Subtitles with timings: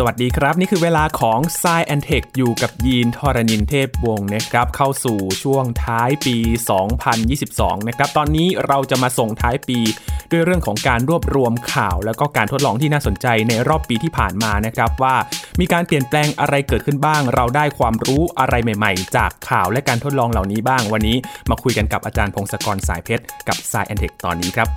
[0.00, 6.36] สวัสดีครับ นี่คือเวลาของ s ซแอนเทคอยู่กับยีนทรณินเทพวงศ์นะครับ เข้าสู่ช่วงท้ายปี
[7.12, 9.78] 2022 นะครับ ตอนนี้เราจะมาส่งท้ายปี
[10.30, 15.14] ด้วยเรื่องของการรวบรวมข่าว แล้วก็การทดลองที่น่าสนใจในรอบปีที่ผ่านมานะครับ ว่า
[15.60, 21.16] มีการเปลี่ยนแปลงอะไรเกิดขึ้นบ้าง เราได้ความรู้อะไรใหม่ๆ จากข่าวและการทดลองเหล่านี้บ้าง วันนี้
[21.50, 24.68] มาคุยกันกับอาจารย์พงศกรสายเพชรกับ s ซแอนเทคตอนนี้ครับ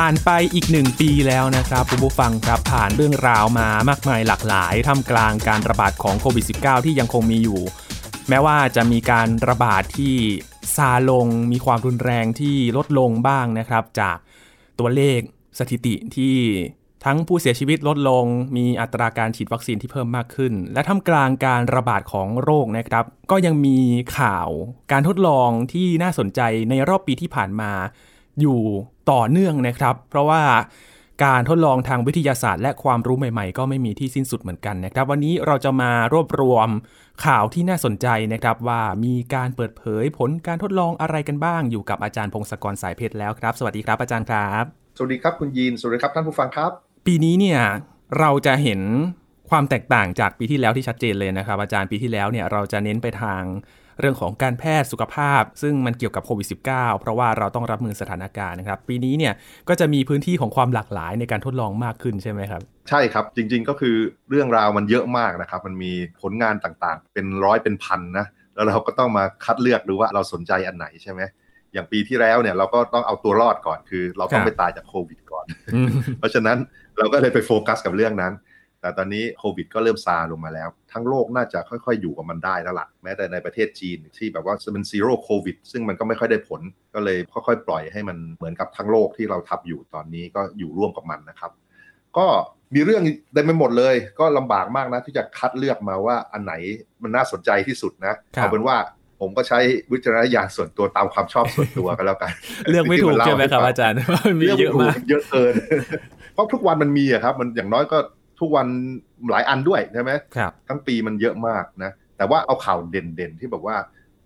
[0.00, 7.60] ผ่านไปอีกหนึ่งปีแล้วนะครับคุณผู้ฟังครับผ่านเรื่องราวมามากมายหลากหลายท่ามกลางการระบาดของโควิด -19 ที่ยังคงมีอยู่
[8.28, 10.14] แม้ว่าจะมีการระบาดที่
[10.76, 14.16] ซาลง มีความรุนแรงที่ลดลงบ้างนะครับ จาก
[14.78, 15.20] ตัวเลข
[15.58, 16.36] สถิติที่
[17.04, 18.24] ทั้งผู้เสียชีวิตลดลง
[18.56, 23.78] มีอัตราการฉีดวัคซีนที่เพิ่มมากขึ้น และท่ามกลางการระบาดของโรคนะครับ ก็ยังมี
[24.18, 24.48] ข่าว
[24.92, 27.72] การทดลองที่น่าสนใจในรอบปีที่ผ่านมา
[28.40, 28.60] อยู่
[29.10, 30.42] ต่อเนื่องนะครับ เพราะว่า
[31.24, 36.68] การทดลองทางวิทยาศาสตร์ และความรู้ใหม่ๆ ก็ไม่มีที่สิ้นสุดเหมือนกันนะครับ วันนี้เราจะมารวบรวม
[37.24, 44.64] ข่าวที่น่าสนใจนะครับว่ามีการเปิดเผยผลการทดลองอะไรกันบ้าง อยู่กับอาจารย์พงศกรสายเพชรแล้วครับ สวัสดีครับอาจารย์ครับ
[44.96, 46.70] สวัสดีครับคุณยีนสวัสดีครับท่านผู้ฟังครับ
[47.06, 47.60] ปีนี้เนี่ย
[48.18, 48.80] เราจะเห็น
[49.50, 53.42] ความแตกต่างจากปีที่แล้วที่ชัดเจนเลยนะครับ อาจารย์ปีที่แล้วเนี่ยเราจะเน้นไปทาง
[54.00, 59.34] เรื่องของการแพทย์สุขภาพ ซึ่งมันเกี่ยวกับโควิด -19 เพราะว่าเราต้องรับมือสถานการณ์นะครับ ปีนี้เนี่ย
[59.68, 63.96] ก็จะมีพื้นที่ของความหลากหลายในการทดลองมากขึ้นใช่ไหมครับ ใช่ครับ จริง ๆ ก็คือ
[64.30, 65.92] เรื่องราวมันเยอะมากนะครับ มันมี
[66.22, 71.20] ผลงานต่างๆ เป็นร้อยเป็นพันนะแล้วเราก็ต้องมาคัดเลือกดูว่าเราสนใจอันไหนใช่ไหม
[71.72, 75.46] อย่างปีที่แล้วเนี่ยเราก็ต้องเอาตัวรอดก่อนคือ เราต้องไม่ตายจากโควิดก่อน
[76.18, 76.58] เพราะฉะนั้น
[76.98, 78.32] เราก็เลยไปโฟกัสกับเรื่องนั้น
[78.84, 86.60] แต่ตอนนี้โควิดก็เริ่มซาลงมาแล้ว ทั้งโลกน่าจะค่อยๆ อยู่กับมันได้แล้วล่ะแม้แต่ในประเทศจีนที่แบบว่าเป็น zero โควิดซึ่งมันก็ไม่ค่อยได้ผล
[86.94, 91.50] ก็เลยค่อยๆ ปล่อยให้มันเหมือนกับทั้งโลกที่เราทับอยู่ตอนนี้ก็อยู่ร่วมกับมันนะครับ
[92.16, 92.26] ก็
[92.74, 93.02] มีเรื่อง
[93.32, 96.52] เต็มไปหมดเลย ก็ลำบากมากนะที่จะคัดเลือกมาว่าอันไหน
[97.02, 98.76] มันน่าสนใจที่สุดนะเอาเป็นว่า
[99.20, 99.58] ผมก็ใช้
[99.92, 102.30] วิจารณญาณส่วนตัวตามความชอบส่วนตัวกันแล้วกัน
[102.70, 103.96] เลือกไม่ถูกใช่ไหมครับอาจารย์
[104.40, 105.54] มีเยอะมากเยอะเกิน
[106.34, 107.98] เพราะทุกวันมันมีอะครับ มันอย่างน้อยก็
[108.44, 108.68] ทุกวัน
[109.30, 113.76] หลายอันด้วยใช่ไหมครับทั้งปีมันเยอะมากนะ แต่ว่าเอาข่าวเด่นๆที่แบบว่า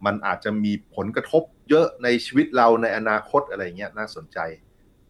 [0.07, 4.39] มันอาจจะมีผลกระทบเยอะในชีวิตเราในอนาคตอะไรเงี้ยน่าสนใจ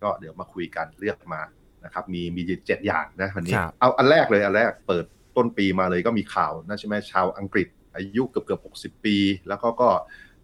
[0.02, 1.42] ก็เดี๋ยวมาคุยกันเลือกมา
[1.84, 5.04] นะครับ มีมีเจ็ดอย่างนะวันนี้ เอาอันแรกเลยอันแรกเปิด
[5.36, 9.88] ต้นปีมาเลยก็มีข่าวนะใช่ไหมชาวอังกฤษ อายุเกือบเกือบหกสิบปี แล้วเขาก็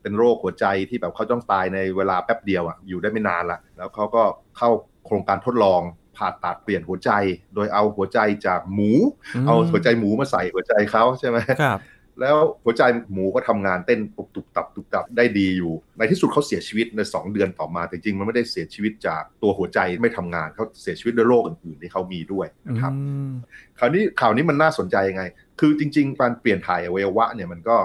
[0.02, 4.22] เป็นโรคหัวใจที่แบบเขาต้องตายในเวลาแป๊บเดียวอะอยู่ได้ไม่นานละแล้วเขาก็
[4.58, 4.70] เข้า
[5.06, 5.82] โครงการทดลอง
[6.16, 7.10] ผ่าตัดเปลี่ยนหัวใจ
[7.54, 8.91] โดยเอาหัวใจจากหมู
[9.47, 11.80] เอาหัวใจหมูมาใส่หัวใจเขาใช่ไหมครับ
[12.20, 12.82] แล้วหัวใจ
[13.12, 22.92] หมูก็ทำงานเต้นตุบตุบตับตุบตับได้ดีอยู่ ในที่สุดเขาเสียชีวิตในสองเดือนต่อมา แต่จริงมันไม่ได้เสียชีวิตจากตัวหัวใจไม่ทำงานเขาเสียชีวิตด้วยโรคอื่นๆที่เขามีด้วยนะครับ
[23.78, 25.22] คราวนี้ข่าวนี้มันน่าสนใจยังไง
[25.60, 27.76] คือจริง ๆ การเปลี่ยนถ่ายอวัยวะเนี่ยมันก็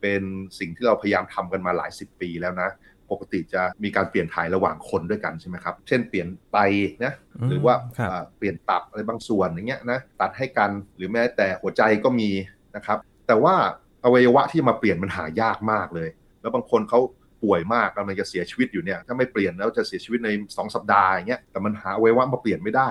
[0.00, 0.22] เป็น
[0.58, 2.70] สิ่งที่เราพยายามทำกันมาหลายสิบปีแล้วนะ
[3.10, 6.58] ปกติจะมีการเปลี่ยนถ่ายระหว่างคนด้วยกันใช่ไหมครับ เช่นเปลี่ยนไต
[7.04, 7.12] นะ
[7.48, 7.74] หรือว่า
[8.38, 12.30] เปลี่ยนตับอะไรบางส่วนอย่างเงี้ยนะตัดให้กันหรือแม้แต่หัวใจก็มี
[12.76, 13.54] นะครับ แต่ว่า
[14.04, 16.08] อวัยวะที่มาเปลี่ยนมันหายากมากเลย
[16.40, 17.00] แล้วบางคนเขา
[17.42, 22.90] ป่วยมากกำลังจะเสียชีวิตอยู่เนี่ยถ้าไม่เปลี่ยนแล้วจะเสียชีวิตใน 2 สัปดาห์อย่างเงี้ยแต่มันหาอวัยวะมาเปลี่ยนไม่ได้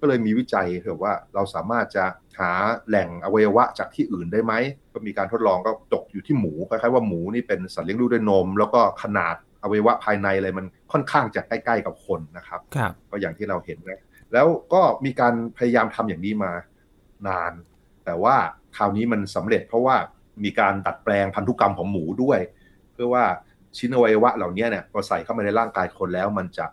[0.00, 2.04] ก็เลยมีวิจัยเผื่อว่าเราสามารถจะ
[2.40, 2.52] หา
[2.88, 4.52] แหล่งอวัยวะจากที่อื่นได้ไหม
[4.92, 12.60] ก็มีการทดลองก็ตกอยู่ที่หมูคล้ายๆว่าหมูนี่เป็นสัตว์เลี้ยงลูกด้วยนม แล้วก็ขนาด อวัยวะภายในอะไรมันค่อนข้างจะใกล้ๆกับคนนะครับ
[13.10, 16.52] ก็อย่างที่เราเห็นนะแล้วก็มีการพยายามทำอย่างนี้มา
[17.28, 17.52] นาน
[18.04, 18.36] แต่ว่า
[18.76, 19.96] คราวนี้มันสำเร็จเพราะว่า
[20.44, 22.40] มีการดัดแปลงพันธุกรรมของหมูด้วย
[22.92, 23.24] เพื่อว่า
[23.76, 26.66] ชิ้นอวัยวะเหล่านี้เนี่ยพอใส่เข้ามาในร่างกายคนแล้ว มันจะ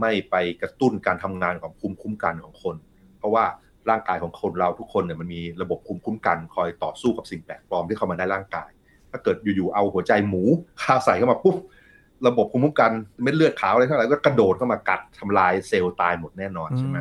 [0.00, 2.76] ไม่ไปกระตุ้นการทำงานของภูมิคุ้มกันของคน
[3.18, 3.44] เพราะว่า
[3.90, 8.70] ร่างกายของคนเราทุกคนเนี่ยมันมีระบบภูมิคุ้มกัน คอยต่อสู้กับสิ่งแปลกปลอมที่เข้ามาในร่างกาย
[9.10, 10.42] ถ้าเกิดอยู่ๆเอาหัวใจหมู
[10.82, 11.56] คาใส่เข้ามาปุ๊บ
[12.26, 16.98] ระบบภูมิคุ้มกันเม็ดเลือดขาวอะไรทั้งหลายก็กระโดดเข้ามากัดทำลายเซลล์ตายหมดแน่นอนใช่ไหม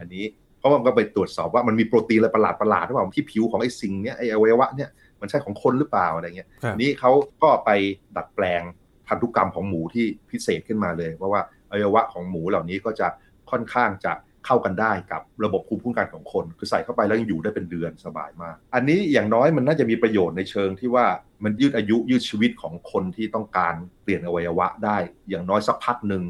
[0.00, 0.24] อันนี้
[0.58, 4.90] เพราะว่ามันก็ไปตรวจสอบว่ามันมีโปรตีนอะไรประหลาดประหลาดหรือเปล่าที่ผิวของไอ้สิ่งเนี้ยไอ้อวัยวะเนี่ย
[5.20, 7.10] มันใช่ของคนหรือเปล่าอะไรเงี้ยนี้เขา
[7.42, 7.70] ก็ไป
[8.16, 8.62] ดัดแปลง
[9.08, 11.40] พันธุกรรมของหมูที่พิเศษขึ้นมาเลย เพราะว่า
[11.70, 13.08] อวัยวะของหมูเหล่านี้ก็จะ
[13.50, 14.12] ค่อนข้างจะ
[14.46, 21.06] เข้ากันได้กับระบบภูมิคุ้มกันของคน คือใส่เข้าไปแล้วยังอยู่ได้เป็นเดือนสบายมาก อันนี้อย่างน้อยมันน่าจะมีประโยชน์ในเชิงที่ว่า
[21.44, 24.96] มันยืดอายุยืดชีวิตของคนที่ต้องการเปลี่ยนอวัยวะได้
[25.28, 26.22] อย่างน้อยสักพักหนึ่ง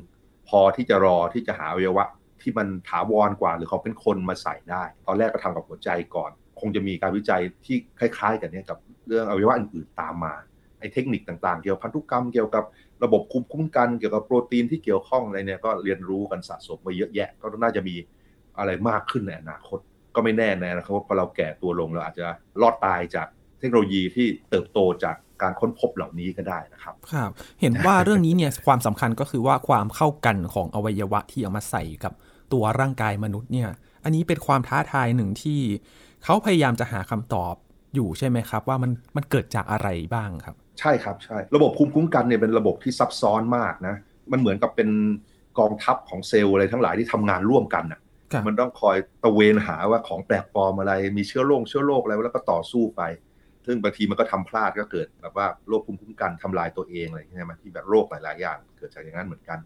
[0.49, 2.05] พอที่จะรอที่จะหาอวัยวะ
[2.43, 10.34] ที่มันถาวรกว่าหรือเขาเป็นคนมาใส่ได้ ตอนแรกก็ทำกับหัวใจก่อน คงจะมีการวิจัยที่คล้าย ๆ กันเนี่ยกับเรื่องอวัยวะอื่นๆตามมา
[10.78, 12.64] ไอ้เทคนิคต่างๆ เกี่ยวกับพันธุกรรมเกี่ยวกับ
[13.04, 17.94] ระบบคุมคุ้มกันเกี่ยวกับโปรตีนที่เกี่ยวข้องอะไรเนี่ยก็เรียนรู้กันสะสมมาเยอะแยะ ก็น่าจะมี
[18.58, 19.78] อะไรมากขึ้นในอนาคต
[20.14, 22.26] ก็ไม่แน่นะครับว่าพอเราแก่ตัวลงเราอาจจะ
[22.60, 23.26] รอดตายจาก
[23.58, 27.30] เทคโนโลยีที่เติบโตจากการค้นพบเหล่านี้ก็ได้นะครับครับ
[27.60, 32.12] เห็นว่าเรื่องนี้เนี่ยความสำคัญก็คือว่าความเข้ากันของอวัยวะที่เอามาใส่กับ
[32.52, 33.68] ตัวร่างกายมนุษย์เนี่ย
[34.04, 35.60] อันนี้เป็นความท้าทายหนึ่งที่
[36.24, 37.54] เขาพยายามจะหาคำตอบ
[37.94, 43.96] อยู่ใช่ไหมครับ ว่ามันมันเกิดจากอะไรบ้างครับ ใช่ครับใช่ระบบภูมิคุ้มกันเนี่ยเป็นระบบที่ซับซ้อนมากนะ
[44.32, 44.88] มันเหมือนกับเป็น
[45.58, 48.00] กองทัพของเซลล์อะไรทั้งหลายที่ทำงานร่วมกันอะ
[48.46, 53.02] มันต้องคอยตะเวนหาว่าของแปลกปลอมอะไร มีเชื้อโรคเชื้อโรคอะไรแล้วก็ต่อสู้ไป
[53.67, 59.58] ซึ่งบางทีมันก็ทำพลาดก็เกิดแบบว่าโรคภูมิคุ้มกันทำลายตัวเองอะไรใช่ไหมที่แบบโรคหลายๆอย่าง เกิดจากอย่างนั้นเหมือนกัน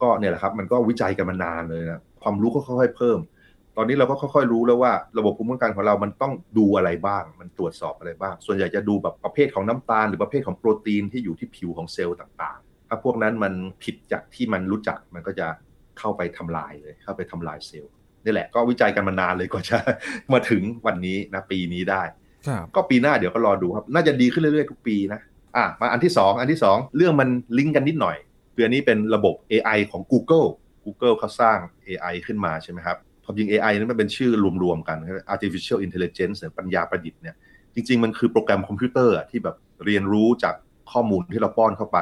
[0.00, 3.18] ก็เนี่ยแหละครับ มันก็วิจัยกันมานานเลยนะความรู้ก็ค่อยๆเพิ่ม
[3.76, 13.52] ตอนนี้เราก็ค่อยๆรู้แล้วว่าระบบภูมิคุ้มกันของเรามันต้องดูอะไรบ้าง มันตรวจสอบอะไรบ้าง ส่วนใหญ่จะดูแบบประเภทของน้ำตาลหรือประเภทของโปรตีนที่อยู่ที่ผิวของเซลล์ต่างๆ ถ้าพวกนั้นมัน
[13.82, 15.46] ผิดจากที่มันรู้จักมันก็จะ
[15.98, 17.92] เข้าไปทำลายเลย เข้าไปทำลายเซลล์
[18.24, 19.78] นี่แหละก็วิจัยกันมานานเลยกว่าจะ
[20.32, 22.02] มาถึงวันนี้นะปีนี้ได้
[22.74, 25.20] ก็ปีหน้าเดี๋ยวก็รอดูครับ น่าจะดีขึ้นเรื่อยๆทุกปีนะ
[25.56, 28.16] อะมาอันที่ 2 อันที่ 2 เรื่องมันลิงก์กันนิดหน่อย
[28.54, 30.48] คืออันนี้เป็นระบบ AI ของ Google
[30.84, 34.30] Google เขาสร้าง AI ขึ้นมาใช่ไหมครับ ความจริง AI นั้นมันเป็นชื่อ
[34.62, 34.96] รวมๆกัน
[35.34, 37.36] artificial intelligence ปัญญาประดิษฐ์เนี่ย
[37.74, 40.54] จริง ๆ มันคือโปรแกรมคอมพิวเตอร์ที่แบบเรียนรู้จาก
[40.92, 41.98] ข้อมูลที่เราป้อนเข้าไป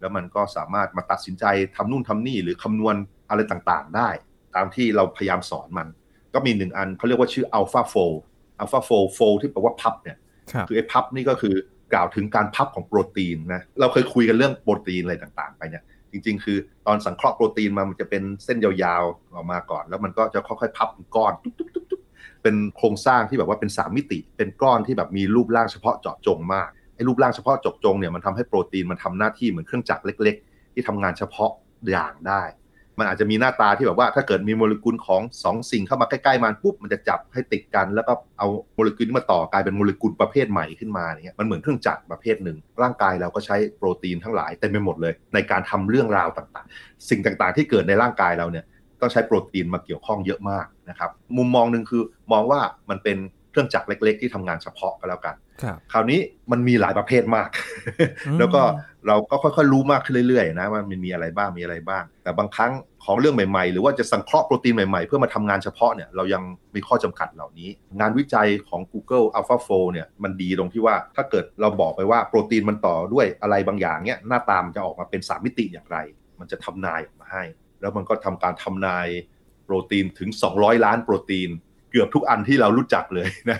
[0.00, 1.44] แล้วมันก็สามารถมาตัดสินใจ
[1.76, 2.94] ทำนู่นทำนี่หรือคำนวณ
[3.30, 4.08] อะไรต่างๆ ได้
[4.54, 5.88] ตามที่เราพยายามสอนมัน
[6.34, 8.16] ก็มีหนึ่งอันเขาเรียกว่าชื่อ AlphaFold
[8.60, 10.16] AlphaFold fold ที่แปลว่าพับเนี่ย
[10.68, 11.54] คือไอ้พับนี่ก็คือ
[11.92, 15.82] กล่าวถึงการพับของโปรตีนนะเราเคยคุยกันเรื่องโปรตีนอะไรต่างๆ ไปเนี่ย
[16.12, 21.52] จริง ๆ คือตอนสังเคราะห์โปรตีนมามันจะเป็นเส้นยาวๆออกมาก่อน แล้วมันก็จะค่อยๆพับเป็นก้อนตุ๊
[21.98, 31.50] บๆๆเป็นโครงสร้างที่แบบว่าเป็นสามิติ เป็นก้อนที่แบบมีรูปร่างเฉพาะเจาะจงมากไอ้รูปร่างเฉพาะเจาะจงเนี่ยมันทำให้โปรตีนมันทำหน้าที่เหมือนเครื่องจักรเล็ก ๆ ที่ทำงานเฉพาะ
[31.90, 32.42] อย่างได้
[32.98, 48.64] มันอาจจะมีหน้าตาที่แบบว่าถ้าเกิดมีโมเลกุลของ2สิ่งเข้ามาใกล้ๆมันปุ๊บมันจะจับให้ติดกัน แล้วก็เอาโมเลกุลนี้มาต่อกลายเป็นโมเลกุลประเภทใหม่ขึ้นมาเนี่ยมันเหมือนเครื่องจักรประเภทหนึ่ง ร่างกายเราก็ใช้โปรตีนทั้งหลายเต็มไปหมดเลย ในการทำเรื่องราวต่างๆ สิ่งต่างๆ ที่เกิดในร่างกายเราเนี่ย
[49.00, 52.02] ต้องใช้โปรตีนมาเกี่ยวข้องเยอะมากนะครับมุมมองหนึ่งคือ
[52.32, 52.60] มองว่า
[52.90, 53.18] มันเป็น
[53.50, 55.34] เครื่องจักรเล็ก ๆ ที่ทำงานเฉพาะก็แล้วกัน
[55.92, 56.20] คราวนี้
[56.52, 57.48] มันมีหลายประเภทมาก
[58.38, 58.62] แล้วก็
[59.06, 62.72] เราก็ค่อยๆรู้มากขึ้นเรื่อยๆนะว่ามันมีอะไรบ้างมีอะไรบ้าง แต่บางครั้ง
[63.04, 66.42] ของเรื่องใหม่ๆ หรือว่าจะสังเคราะห์โปรตีนใหม่ๆ เพื่อมาทำงานเฉพาะเนี่ยเรายัง
[66.74, 67.68] มีข้อจำกัดเหล่านี้
[68.00, 75.98] งานวิจัยของ Google AlphaFold เนี่ยมันดีตรงที่ว่าถ้าเกิดเราบอกไปว่าโปรตีนมันต่อด้วยอะไรบางอย่างเนี่ยหน้าตามนจะออกมาเป็น 3 มิติอย่างไร
[76.40, 77.42] มันจะทำนายออกมาให้
[77.80, 79.08] แล้วมันก็ทำการทำนาย
[79.64, 81.50] โปรตีนถึง 200 ล้านโปรตีน
[81.92, 83.58] เกือบทุกอันที่เรารู้จักเลยนะ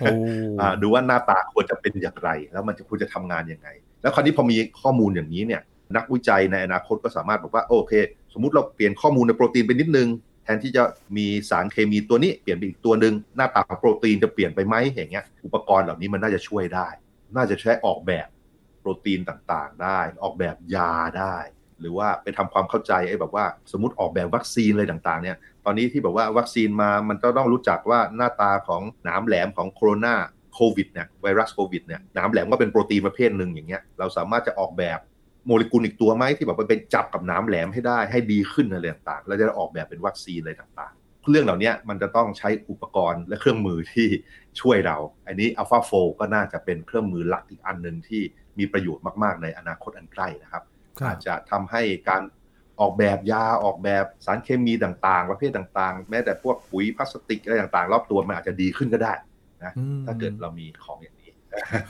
[0.83, 3.69] ดูว่าหน้าตาควรจะเป็นอย่างไร แล้วมันจะควรจะทำงานยังไง
[4.03, 5.63] แล้วคราวนี้พอมีข้อมูลอย่างนี้เนี่ย
[5.97, 7.93] นักวิจัยในอนาคตก็สามารถบอกว่าโอเค
[8.33, 10.09] สมมุติเราเปลี่ยนข้อมูลในโปรตีนไปนิดนึง
[10.45, 10.83] แทนที่จะ
[11.17, 16.89] มีสารเคมีตัวนี้เปลี่ยนไปอีกตัวหนึ่งหน้าตาของโปรตีนจะเปลี่ยนไปไหมอย่างเงี้ย อุปกรณ์เหล่านี้มันน่าจะช่วยได้
[17.37, 18.29] น่าจะใช้ออกแบบ
[18.81, 21.37] โปรตีนต่างๆ ได้ ออกแบบยาได้
[21.81, 30.15] หรือว่าไปทำความเข้าใจไอ้แบบว่า สมมติออกแบบวัคซีนอะไรต่างๆเนี่ย ตอนนี้ที่แบบว่าวัคซีนมามันก็ต้องรู้จักว่าหน้าตาของหนามแหลมของโคโรนา
[30.55, 34.99] โควิดเนี่ยไวรัสโควิดเนี่ยหนามแหลมก็เป็นโปรตีนประเภทหนึ่งอย่างเงี้ยเราสามารถจะออกแบบ
[35.47, 44.09] โมเลกุลอีกตัวไหมที่แบบไปจับกับหนามแหลมให้ได้ให้ดีขึ้นอะไรต่างๆแล้วจะออกแบบเป็นวัคซีนอะไรต่างๆ เรื่องเหล่านี้มันจะต้องใช้อุปกรณ์และเครื่องมือที่
[44.61, 44.97] ช่วยเรา
[45.27, 48.23] อันนี้ AlphaFold ก็น่าจะเป็นเครื่องมือหลักอีกอันหนึ่งที่
[48.59, 50.63] มีประโยชน์มากๆในอนาคตอันใกล้นะครับ
[51.07, 52.23] อาจจะทำให้การ
[52.83, 59.13] ออกแบบยาออกแบบสารเคมีต่างๆ ประเภทต่างๆ แม้แต่พวกปุ๋ยพลาสติกอะไรต่างๆ รอบตัวมันอาจจะดีขึ้นก็ได้
[59.65, 59.73] นะ
[60.07, 61.31] ถ้าเกิดเรามีของอย่างนี้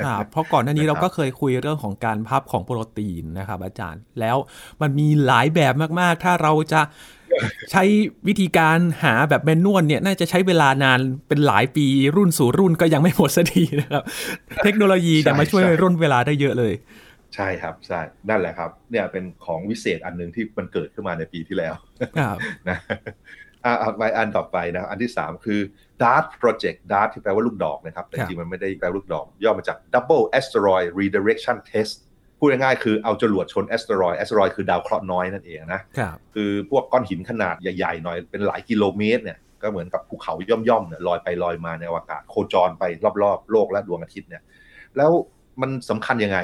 [0.06, 4.36] ครับเพราะก่อนหน้านี้เราก็เคยคุยเรื่องของการพับของโปรตีนนะครับอาจารย์ แล้ว
[4.82, 6.80] มันมีหลายแบบมากๆ ถ้าเราจะ
[7.72, 7.84] ใช้
[8.28, 14.02] วิธีการหาแบบแมนนวลเนี่ย น่าจะใช้เวลานานเป็นหลายปีรุ่นสู่รุ่นก็ยังไม่หมดสักทีนะครับ
[14.64, 16.72] เทคโนโลยีจะมาช่วยร่นเวลาได้เยอะเลย
[17.36, 21.74] ใช่ครับใช่นั่นแหละครับ เนี่ยเป็นของวิเศษอันหนึ่งที่มันเกิดขึ้นมาในปีที่แล้ว
[22.68, 22.78] นะ
[23.64, 25.60] อ่าไปอันต่อไปนะ อันที่3คือ
[26.02, 31.94] DART Project DART ที่แปลว่าลูกดอกนะครับ แต่จริงมันไม่ได้แปลลูกดอก ย่อมาจาก Double Asteroid Redirection Test
[32.38, 35.80] พูดง่ายๆคือเอาจรวดชน asteroid asteroid คือดาวเคราะห์น้อยนั่นเองนะ
[36.34, 42.84] คือพวกก้อนหินขนาดใหญ่ๆหน่อยเป็นหลายกิโลเมตรเนี่ยก็เหมือนกับภูเขาย่อมๆเนี่ยลอยไปลอยมาในอวกาศโคจรไป
[43.22, 44.42] รอบๆ โลกและดวงอาทิตย์เนี่ย
[44.96, 45.10] แล้ว
[45.60, 46.38] มันสำคัญยังไง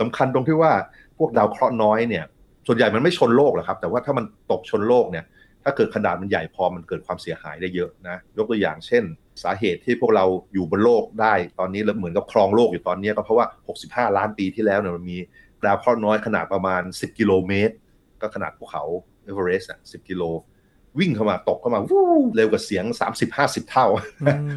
[0.00, 0.72] สำคัญตรงที่ว่า
[1.18, 2.24] พวกดาวเคราะห์น้อยเนี่ย
[2.66, 5.24] ส่วนใหญ่มันไม่ชนโลกหรอกครับ แต่ว่าถ้ามันตกชนโลกเนี่ย
[5.64, 9.04] ถ้าเกิดขนาดมันใหญ่พอมันเกิดความเสียหายได้เยอะนะ ยกตัวอย่างเช่น
[9.42, 13.46] สาเหตุที่พวกเราอยู่บนโลกได้ตอนนี้เราเหมือนกับครองโลกอยู่ตอนนี้ก็เพราะว่า
[13.82, 15.18] 65 ล้านปีที่แล้วเนี่ยมันมี
[15.64, 17.74] ดาวเคราะห์น้อยขนาดประมาณ 10 กิโลเมตร
[18.20, 18.82] ก็ขนาดภูเขา
[19.24, 20.22] เอเวอเรสต์อะ10 กิโล
[20.98, 22.04] วิ่งเข้ามาตกเข้ามาวู้
[22.36, 22.84] เร็วกว่าเสียง
[23.28, 23.86] 30-50 เท่า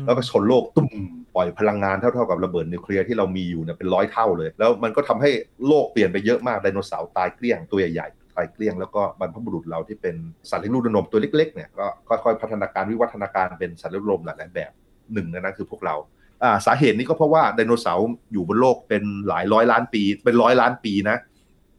[0.06, 0.88] แล้วก็ชนโลกตุ้ม
[1.36, 5.30] ปล่อยพลังงานเท่าๆกับระเบิดนิวเคลียร์ที่เรามีอยู่เนี่ยเป็นร้อยเท่าเลย แล้วมันก็ทำให้
[5.68, 10.16] โลกเปลี่ยนไปเยอะมากไดโนเสาร์ตายเกลี้ยงตัวใหญ่ๆตายเกลี้ยงแล้วก็บรรพบุรุษเราที่เป็น
[10.50, 14.72] สัตว์เลี้ยงลูกด้วยนมตัวเล็กๆเนี่ยก็ค่อยๆพัฒนาการวิวัฒนาการเป็นสัตว์เลี้ยงลมหลายๆแบบ
[15.14, 15.96] หนึ่งนนั้นคือพวกเรา
[16.44, 21.18] อ่าสาเหตุนี้ก็เพราะว่าไดโนเสาร์อยู่บนโลกเป็นหลายร้อยล้านปี เป็นร้อยล้านปีนะ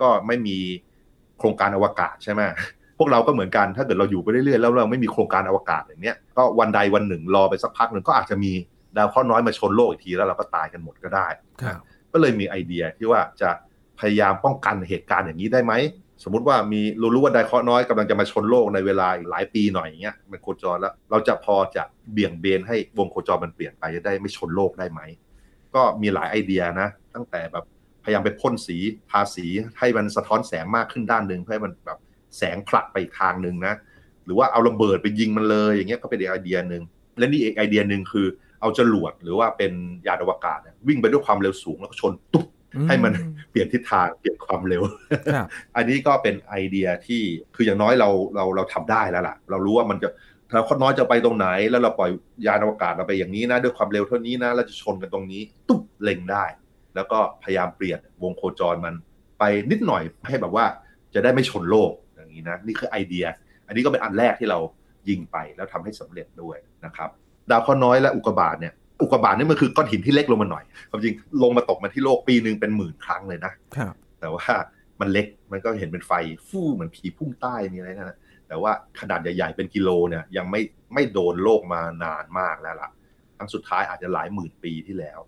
[0.01, 0.57] ก็ไม่มี
[1.39, 2.43] โครงการอวกาศใช่ไหม
[2.99, 8.53] พวกเราก็เหมือนกันถ้าเกิดเราอยู่ไปเรื่อยๆแล้วเราไม่มีโครงการอวกาศอย่างเนี้ยก็วันใดวันหนึ่งรอไปสักพักหนึ่งก็อาจจะมี
[8.97, 11.27] ดาวเคราะห์น้อยมาชนโลกอีกทีแล้วเราก็ตายกันหมดก็ได้
[12.13, 13.51] ก็เลยมีไอเดียที่ว่าจะ
[14.01, 15.73] พยายามป้องกันเหตุการณ์อย่างนี้ได้ไหม
[16.25, 21.83] สมมุติว่ามีรู้รู้ว่าดาวเคราะห์น้อยกำลังจะมาชนโลกในเวลาอีกหลายปีหน่อยอย่างเงี้ยมันโคจรแล้ว เราจะพอจะ
[22.13, 25.01] เบี่ยงเบนให้วงโคจรมันเปลี่ยนไปจะได้ไม่ชนโลกได้ไหม
[25.75, 27.65] ก็มีหลายไอเดียนะ ตั้งแต่แบบ
[28.05, 28.77] พยายามไปพ่นสี
[29.11, 29.47] ทาสี
[29.79, 31.99] ให้มันสะท้อนแสงมากขึ้นด้านหนึ่งเพื่อให้มันแบบ
[32.39, 33.75] แสงผลักไปอีกทางหนึ่งนะ
[34.25, 36.83] หรือว่าเอาระเบิดไปยิงมันเลยอย่างเงี้ยก็เป็นอีกไอเดียหนึ่ง
[37.19, 38.27] และนี่อีกไอเดียหนึ่งคือ
[38.61, 39.73] เอาจรวดหรือว่าเป็น
[40.07, 42.47] ยานอวกาศวิ่งไปด้วยความเร็วสูงแล้วก็ชนตุ๊บ
[42.89, 43.13] ให้มัน
[43.51, 44.83] เปลี่ยนทิศทางเปลี่ยนความเร็ว
[45.77, 47.23] อันนี้ก็เป็นไอเดียที่
[47.55, 50.09] คืออย่างน้อยเราเราเราทำได้แล้วล่ะ เรารู้ว่ามันจะ
[50.53, 52.11] เราคนน้อยจะไปตรงไหน แล้วเราปล่อย
[52.47, 56.45] ยานอวกาศเราไปอย่างนี้นะด้วยความเร็วเท่านี้นะเราจะชนกันตรงนี้ ตุ๊บเล็งได้
[56.95, 58.95] แล้วก็พยายามเปลี่ยนวงโคจรมัน
[59.39, 60.65] ไปนิดหน่อยให้แบบว่า
[61.15, 63.25] จะได้ไม่ชนโลกอย่างนี้นะนี่คือไอเดีย
[63.67, 64.59] อันนี้ก็เป็นอันแรกที่เรา
[65.09, 67.11] ยิงไปแล้วทำให้สำเร็จด้วยนะครับ
[67.51, 73.53] ดาวเคราะห์น้อยและอุกกาบาตเนี่ยอุกกาบาตนี่มันคือก้อนหินที่เล็กลงมาหน่อยความจริงลงมาตกมาที่โลกปีหนึ่งเป็นหมื่นครั้งเลยนะ
[74.21, 74.47] แต่ว่า
[75.01, 76.13] มันเล็กมันก็เห็นเป็นไฟ
[76.49, 80.61] ฟู่เหมือนผีพุ่งใต้มีอะไรนะแต่ว่าขนาดใหญ่ๆเป็นกิโลเนี่ยยังไม่
[80.95, 82.91] ไม่โดนโลกมานานมากแล้วล่ะ
[83.37, 85.21] ครั้งสุดท้ายอาจจะหลายหมื่นปีที่แล้ว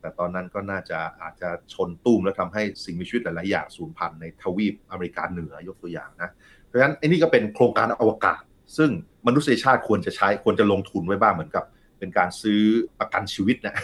[0.00, 6.30] แต่ตอนนั้นก็น่าจะอาจจะชนตุ้มแล้วทำให้สิ่งมีชีวิตหลายๆอย่างสูญพันธุ์ในทวีปอเมริกาเหนือยกตัวอย่างนะ
[6.64, 8.42] เพราะฉะนั้นไอ้นี่ก็เป็นโครงการอวกาศ
[8.76, 8.90] ซึ่ง
[9.26, 11.64] มนุษยชาติควรจะใช้ควรจะลงทุนไว้บ้างเหมือนกับ
[11.98, 12.60] เป็นการซื้อ
[13.00, 13.74] ประกันชีวิตนะ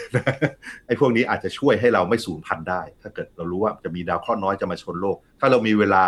[0.87, 6.05] ไอ้พวกนี้อาจจะช่วยให้เราไม่สูญพันธุ์ได้ ถ้าเกิดเรารู้ว่าจะมีดาวเคราะห์น้อยจะมาชนโลก ถ้าเรามีเวลา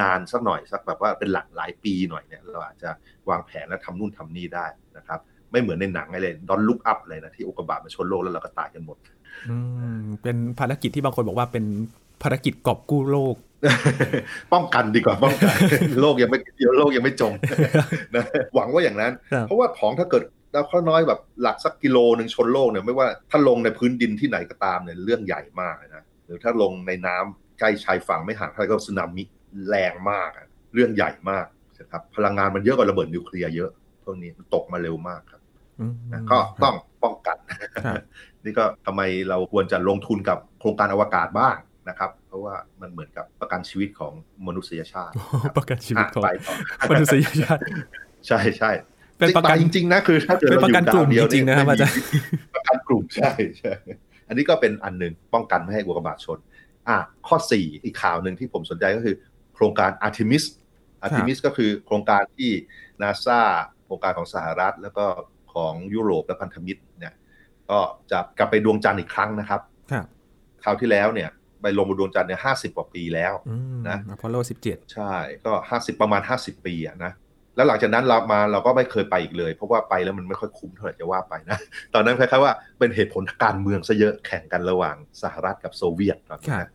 [0.00, 2.90] นานสักหน่อยสักแบบว่าเป็นหลักหลายปีหน่อยเนี่ยเราอาจจะ
[3.28, 8.96] วางแผนและทำนู่นทำนี่ได้นะครับไม่เหมือนในหนังอะไรดอนลุกอัพเลยนะที่อุกกาบาตมาชนโลกแล้วเราก็ตายกันหมด
[9.50, 9.56] อื
[10.00, 11.64] มเป็นภารกิจที่บางคนบอกว่าเป็น
[12.22, 13.36] ภารกิจกอบกู้โลก
[14.52, 15.54] ป้องกันดีกว่าป้องกัน
[16.00, 17.32] โลกยังไม่เดียวโลกยังไม่จม
[18.14, 18.24] นะ
[18.54, 19.12] หวังว่าอย่างนั้น
[19.46, 20.22] เพราะว่าของถ้าเกิด
[20.54, 29.22] ดาวเคราะห์น้อยแบบหลักสักกิโลหนึ่งชนโลกเนี่ยไม่ว่าถ้าลงในพื้นดินที่ไหนก็ตามเนี่ยเรื่องใหญ่มากนะหรือถ้าลงในน้ำใกล้ชายฝั่งไม่ห่างเท่าไหร่ก็สึนามิ
[29.68, 30.30] แรงมาก
[30.74, 31.46] เรื่องใหญ่มาก
[31.80, 33.70] นะครับพลังงานมันเยอะกว่าระเบิดนิวเคลียร์เยอะ
[34.04, 35.42] พวกนี้มันตกมาเร็วมากครับ
[36.30, 37.36] ก็ต้องป้องกัน
[38.44, 41.56] นี่ก็ทำไมเราควรจะลงทุนกับโครงการอวกาศบ้าง
[41.88, 44.12] นะครับ เพราะว่ามันเหมือนกับประกันชีวิตของ
[44.46, 45.12] มนุษยชาติ
[45.56, 46.22] ประกันชีวิตของ
[46.90, 47.60] มนุษยชาติ
[48.26, 48.70] ใช่ใช่
[49.18, 51.96] เป็นประกันจริงๆนะคือถ้าเกิดเราอยู่ดาวเดียวจริงๆนะครับอาจารย์
[52.54, 53.74] ประกันกลุ่มใช่ใช่
[54.28, 56.38] อันนี้ก็เป็นอันหนึ่งป้องกันไม่ให้อุกกาบาตชน
[56.88, 56.96] อะ
[57.28, 59.14] ข้อสี่อีกข่าวหนึ่งที่ผมสนใจก็คือ
[59.54, 60.44] โครงการอาร์ทิมิส
[61.02, 62.50] อาร์ทิมิสก็คือโครงการที่
[63.02, 63.40] นาซา
[63.84, 65.04] โครงการของสหรัฐ แล้วก็
[65.54, 67.14] ของยุโรปและพันธมิตรเนี่ย
[67.70, 67.78] ก็
[68.10, 69.60] จะกลับไปดวงจันทร์อีกครั้งนะครับ
[70.64, 71.30] คราวที่แล้วเนี่ย
[71.62, 73.34] ไปลงบนดวงจันทร์เนี่ยห้าสิบกว่าปีแล้ว
[73.88, 77.12] นะอพอลโลสิบเจ็ดใช่ก็ห้าสิบประมาณห้าสิบปีอะนะ
[77.56, 81.58] แล้วหลังจากนั้นเรามาเราก็ไม่เคยไปอีกเลย เพราะว่าไปแล้วมันไม่ค่อยคุ้มเท่าไหร่จะว่าไปนะ
[81.94, 86.70] ตอนนั้นคล้ายๆว่าเป็นเหตุผลการเมืองซะเยอะแข่งกันระหว่างสหรัฐกับโซเวียตตอนนี้นะ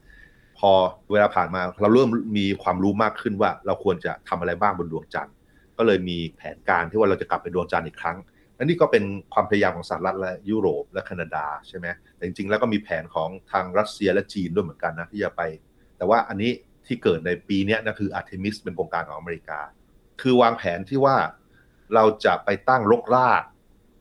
[0.59, 0.71] พอ
[1.11, 5.35] เวลาผ่านมาเราเริ่มมีความรู้มากขึ้นว่าเราควรจะทำอะไรบ้างบนดวงจันทร์
[5.77, 8.17] ก็เลยมีแผนการที่ว่าเราจะกลับไปดวงจันทร์อีกครั้ง
[8.55, 15.41] และนี่ก็เป็นความพยายามของสหรัฐและยุโรปและแคนาดาใช่ไหมแต่จริงๆ แล้วก็มีแผนของทางรัสเซียและจีนด้วยเหมือนกันนะที่จะไป
[15.97, 16.51] แต่ว่าอันนี้
[16.87, 19.59] ที่เกิดในปีนี้นะคืออาร์เทมิสเป็นโครงการของอเมริกา
[20.21, 21.17] คือวางแผนที่ว่า
[21.95, 23.43] เราจะไปตั้งรกราก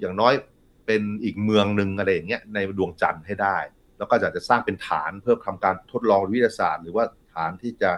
[0.01, 0.35] อย่างน้อย
[0.87, 3.57] เป็นอีกเมืองหนึ่งอะไรอย่างเงี้ยในดวงจันทร์ให้ได้
[3.99, 7.05] แล้วก็จะจะสร้างเป็นฐานเพื่อทำการทดลองวิทยาศาสตร์ หรือว่า
[7.35, 7.91] ฐานที่จะ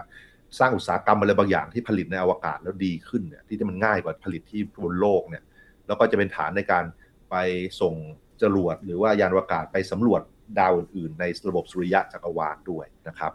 [0.59, 5.43] สร้างอุตสาหกรรมอะไรบางอย่างที่ผลิตในอวกาศแล้วดีขึ้นเนี่ยที่มันง่ายกว่าผลิตที่บนโลกเนี่ย
[5.87, 6.85] แล้วก็จะเป็นฐานในการ
[7.29, 7.35] ไป
[7.81, 7.95] ส่ง
[8.41, 10.21] จรวดหรือว่ายานอวกาศไปสำรวจ
[10.59, 13.31] ดาวอื่นๆ ในระบบสุริยะจักรวาลด้วยนะครับ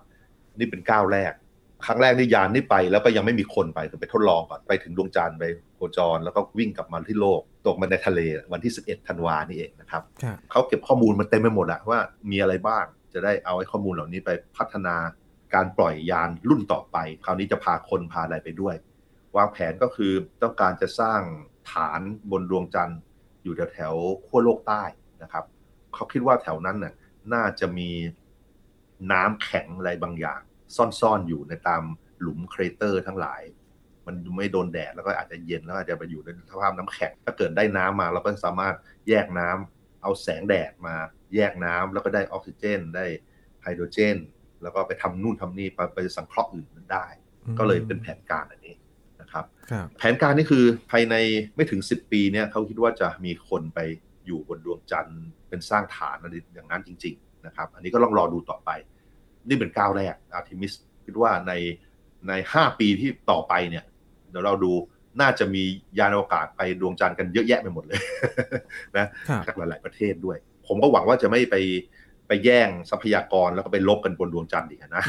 [0.58, 1.32] นี่เป็นก้าวแรก
[1.86, 8.20] ครั้งแรกนี่ยานนี่ไปแล้วก็ยังไม่มีคนไปคือไปทดลองก่อนไปถึงดวงจันทร์ไปโคจร แล้วก็วิ่งกลับมาที่โลก ตกมาในทะเล
[8.52, 10.02] วันที่ 11ธันวานี่เองนะครับ
[10.50, 11.98] เขาเก็บข้อมูลมันเต็มไปหมดอะว่า
[12.30, 14.96] มีอะไรบ้างจะได้เอาไอ้ข้อมูลเหล่านี้ไปพัฒนา
[15.54, 18.74] การปล่อยยานรุ่นต่อไป คราวนี้จะพาคนพาอะไรไปด้วย
[19.36, 21.20] วางแผนก็คือต้องการจะสร้าง
[21.72, 22.00] ฐาน
[22.30, 23.00] บนดวงจันทร์
[23.42, 24.82] อยู่แถวๆขั้วโลกใต้
[25.22, 25.44] นะครับ
[25.94, 26.94] เขาคิดว่าแถวนั้นน่ะ
[27.34, 27.90] น่าจะมี
[29.12, 30.40] น้ำแข็งอะไรบางอย่าง
[31.00, 31.82] ซ่อนๆอยู่ในตาม
[32.20, 33.42] หลุมเครเตอร์ทั้งหลาย
[34.06, 38.74] มันไม่โดนแดดแล้วก็อาจจะเย็นแล้วอาจจะไปอยู่ในสภาพน้ำแข็ง ถ้าเกิดได้น้ำมาเราก็สามารถ
[39.08, 40.94] แยกน้ำเอาแสงแดดมา
[41.34, 43.06] แยกน้ำแล้วก็ได้ออกซิเจน ได้
[43.62, 44.16] ไฮโดรเจน
[44.62, 47.06] แล้วก็ไปทำนู่นทำนี่ไปไปสังเคราะห์อื่นได้
[47.58, 48.74] ก็เลยเป็นแผนการอันนี้
[49.30, 49.46] นะครับ
[49.98, 51.14] แผนการนี่คือภายใน
[51.54, 53.78] ไม่ถึง 10 ปีเนี่ยเขาคิดว่าจะมีคนไป
[54.26, 58.70] อยู่บนดวงจันทร์เป็นสร้างฐานอะไรอย่างนั้นจริง ๆ นะครับ อันนี้ก็ต้องรอดูต่อไป
[59.48, 60.72] นี่เป็นก้าวแรกอาร์ทิมิส
[61.04, 61.52] คิดว่าใน
[62.28, 63.84] ใน 5 ปีที่ต่อไปเนี่ย
[64.30, 64.72] เดี๋ยวเราดู
[65.20, 65.62] น่าจะมี
[65.98, 68.00] ยานอวกาศไปดวงจันทร์กันเยอะแยะไปหมดเลย
[68.96, 69.06] นะ
[69.46, 71.56] จากหลาย ๆ ประเทศด้วย ผมก็หวังว่าจะไม่ไป
[72.30, 75.02] ไปแย่งทรัพยากรแล้วก็ไปรบกันบนดวงจันทร์อีกนะ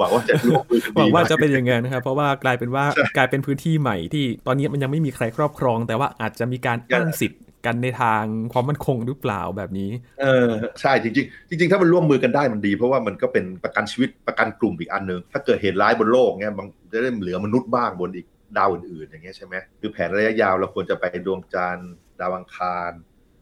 [0.00, 2.84] หวังว่าจะร่วมมือกันหวังว่าจะเป็นอย่างนั้นนะครับ เพราะว่ากลายเป็นว่า
[3.16, 9.90] กลายเป็นพื้นที่ใหม่ที่ตอนนี้มันยังไม่มีใครครอบครอง แต่ว่าอาจจะมีการอ้างสิทธิ์กันในทางความมั่นคงหรือเปล่าแบบนี้
[10.20, 18.26] เออใช่จริงๆจริง ๆ ถ้ามันร่วมมือกันได้มันดี เพราะว่ามันก็เป็นประกันชีวิตประกันกลุ่มอีกอันหนึ่งถ้าเกิดเหตุร้ายบนโลกเงี้ยมันจะได้เหลือมนุษย์บ้างบนอีก
[18.58, 22.90] ดาวอื่นๆ อย่างเงี้ยใช่ไหมคือแผนระยะยาวเราควรจะไปดวงจันทร์ดาวอังคาร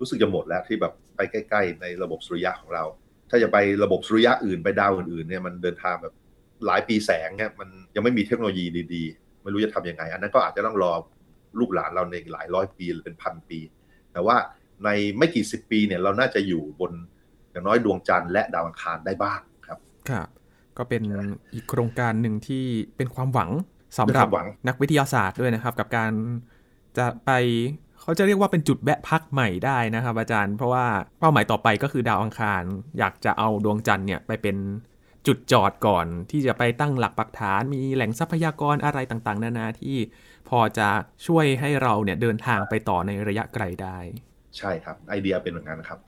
[0.01, 2.85] รู้สึกจะหมดแล้วที่แบบ ไปใกล้ ๆ ในระบบสุริยะของเรา
[3.31, 6.15] ถ้าจะไประบบสุริยะอื่นไปดาวอื่นๆเนี่ยมันเดินทางแบบ
[6.67, 10.93] หลายปีแสงเนี่ยมันยังไม่มีเทคโนโลยีดีๆ ไม่รู้จะทํำยังไง อันนั้นก็อาจจะต้องรอ
[11.59, 13.59] ลูกหลานเราในหลายร้อยปีหรือเป็นพันปี
[14.13, 14.37] แต่ว่า
[14.85, 16.93] ในไม่กี่สิบปีเนี่ยเราน่าจะอยู่บน
[17.51, 19.79] อย่างน้อยดวงจันทร์และดาวอังคารได้บ้างครับ
[20.11, 20.29] ครับ
[20.79, 21.03] ก็เป็น
[21.55, 22.65] อีกโครงการหนึ่งที่
[22.97, 23.51] เป็นความหวัง
[23.99, 24.27] สำหรับ
[24.69, 26.13] นักวิทยาศาสตร์ด้วยนะครับ กับการ
[26.99, 27.31] จะไป
[28.01, 30.87] เขาจะเรียกว่าเป็นจุดแวะพักใหม่ได้นะครับ อาจารย์ เพราะว่า
[31.19, 32.63] เป้าหมายต่อไปก็คือดาวอังคาร
[32.99, 34.57] อยากจะเอาดวงจันทร์เนี่ยไปเป็น
[35.27, 39.97] จุดจอดก่อน ที่จะไปตั้งหลักปักฐาน มีแหล่งทรัพยากรอะไรต่างๆ นานาที่
[40.49, 40.89] พอจะ
[41.27, 43.99] ช่วยให้เราเนี่ยเดินทางไปต่อในระยะไกลได้
[44.59, 45.99] ใช่ครับ ไอเดียเป็นแบบนั้นครับ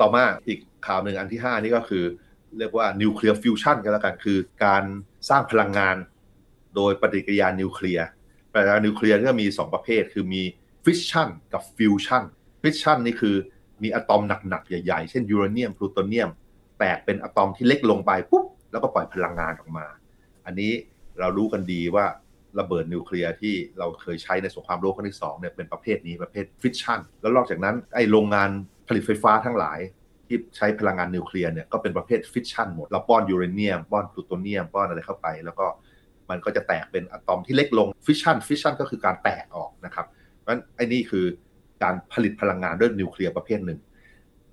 [0.00, 2.04] ต่อมาอีกข่าวหนึ่งอันที่ 5 นี่ก็คือ
[2.58, 4.84] เรียกว่านิวเคลียร์ฟิวชันกันแล้วกันคือการ
[5.28, 5.96] สร้างพลังงาน
[6.76, 8.06] โดยปฏิกิริยานิวเคลียร์
[8.52, 10.42] ปฏิกิริยานิวเคลียร์ก็มี 2 ประเภท คือมี
[10.84, 12.24] ฟิชชันกับฟิวชัน
[12.62, 13.36] ฟิชชันนี่คือ
[13.82, 16.30] มีอะตอมหนักๆ ใหญ่ๆ เช่นยูเรเนียมพลูโตเนียม
[16.78, 19.86] แตกเป็นอะตอมที่เล็กลงไปปุ๊บ แล้วก็ปล่อยพลังงานออกมา
[20.46, 20.72] อันนี้
[21.20, 22.04] เรารู้กันดีว่า
[22.58, 28.50] ระเบิดนิวเคลียร์ที่เราเคยใช้ในสงครามโลกครั้งที่2เนี่ยเป็นประเภทนี้ประเภทฟิชชันแล้วนอกจากนั้นไอ้โรงงาน
[28.88, 29.78] ผลิตไฟฟ้าทั้งหลาย
[30.26, 35.66] ที่ใช้พลังงานนิวเคลียร์เนี่ยก็เป็นประเภทฟิชชันหมด เราป้อนยูเรเนียม ป้อนพลูโตเนียม ป้อนอะไรเข้าไป แล้วก็
[36.30, 40.06] มันก็จะแตกเป็นอะตอมที่เล็กลงฟิชชันฟิชชันก็คือการแตกออกนะครับ
[40.48, 41.24] นั้นไอ้นี่คือ
[41.82, 43.78] การผลิตพลังงานด้วยนิวเคลียร์ประเภทหนึ่ง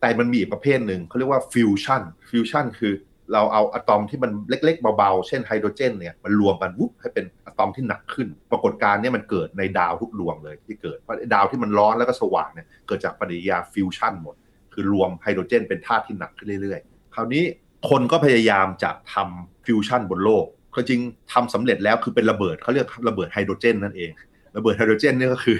[0.01, 2.93] แต่มันมีอีกประเภทหนึ่งเขาเรียกว่าฟิวชั่นฟิวชั่นคือ
[3.33, 14.35] เราเอาอะตอมที่มันเล็ก ๆ เบา ๆ เช่นไฮโดรเจนเนี่ยมันรวมกันวุบให้เป็นอะตอมที่หนักขึ้น ปรากฏการณ์นี้มันเกิดในดาวทุกดวงเลยที่เกิดเพราะดาวที่มันร้อนแล้วก็สว่างเนี่ยเกิดจากปฏิกิริยาฟิวชั่นหมด
[14.73, 17.43] คือรวมไฮโดรเจนเป็นธาตุที่หนักขึ้นเรื่อยๆ คราวนี้
[17.89, 20.99] คนก็พยายามจะทำฟิวชั่นบนโลกก็จริง
[21.33, 24.11] ทำสำเร็จแล้วคือเป็นระเบิดเขาเรียกระเบิดไฮโดรเจนนั่นเอง
[24.57, 25.59] ระเบิดไฮโดรเจนนี่ก็คือ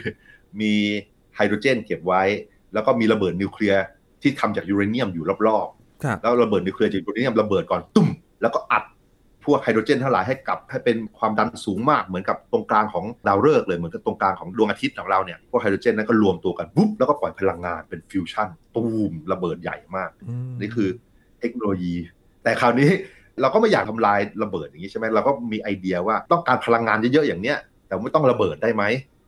[0.62, 0.73] มี
[1.36, 2.23] ไฮโดรเจน เก็บไว้
[2.73, 3.84] แล้วก็มีระเบิดนิวเคลียร์
[4.21, 8.08] ที่ทำจากยูเรเนียมอยู่รอบๆแล้วระเบิดนิวเคลียร์จากยูเรเนียมระเบิดก่อนตุ้ม
[8.41, 8.84] แล้วก็อัด
[9.45, 20.10] พวกไฮโดรเจนทั้งหลายให้กลับให้เป็นความดันสูงมากเหมือนกับตรงกลางของดาวฤกษ์เลยเหมือนกับตรงกลางของดวงอาทิตย์ของเราเนี่ยพวกไฮโดรเจนนั้นก็รวมตัวกันปุ๊บแล้วก็ปล่อยพลังงานเป็นฟิวชั่นตูมระเบิดใหญ่มาก
[20.62, 20.89] นี่คือ
[21.39, 21.95] เทคโนโลยี
[22.43, 22.89] แต่คราวนี้
[23.41, 27.58] เราก็ไม่อยากทำลายระเบิดอย่างนี้ใช่ไหมเราก็มีไอเดียว่าต้องการพลังงานเยอะๆอย่างเนี้ย
[27.91, 28.84] แต่ไม่ต้องระเบิดได้ไหม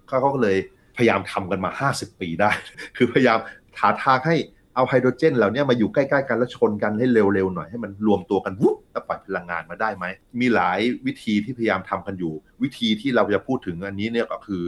[0.08, 0.58] เขาก็เลย
[0.97, 2.52] พยายามทำกันมา 50 ปีได้
[2.97, 3.39] คือพยายาม
[3.80, 4.36] หาทางให้
[4.76, 10.06] เอาไฮโดรเจนเหล่านี้มาอยู่ใกล้ๆกันแล้วชนกันให้เร็วๆหน่อยให้มันรวมตัวกันวุบแล้วปล่อยพลังงานมาได้ไหม
[10.39, 14.63] มีหลายวิธีที่พยายามทำกันอยู่ วิธีที่เราจะพูดถึงอันนี้เนี่ยก็คือ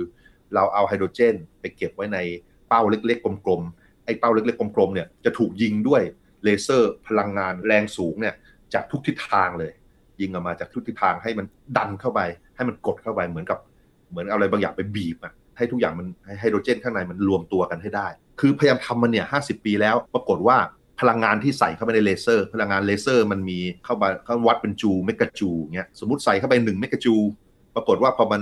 [0.53, 2.19] เราเอาไฮโดรเจน ไปเก็บไว้ใน
[2.69, 6.01] เป้าเล็ก ๆ กลมๆ ไอ้เป้าเล็ก ๆ กลมๆ เนี่ยจะถูกยิงด้วย
[6.43, 8.36] เลเซอร์พลังงานแรงสูงเนี่ย
[8.73, 9.71] จากทุกทิศทางเลย
[10.21, 11.45] ยิงออกมาจากทุกทิศทางให้มัน
[11.77, 12.21] ดันเข้าไป
[12.55, 13.60] ให้มันกดเข้าไปเหมือนกับ
[14.15, 16.08] เหมือนอะไรบางอย่างไปบีบอะให้ทุกอย่างมัน
[16.39, 18.08] ไฮโดรเจนข้างในมันรวมตัวกันให้ได้
[18.39, 20.58] คือพยายามทำมันเนี่ยห้าปีแล้ว ปรากฏว่า
[20.99, 27.15] พลังงานที่ใส่เข้าไปในเลเซอร์ พลังงานเลเซอร์มันมีเข้ามาเขาวัดเป็นจูล เมกะจูลเงี้ยสมมติใส่เข้าไป1เมกะจูล
[27.75, 28.41] ปรากฏว่าพอมัน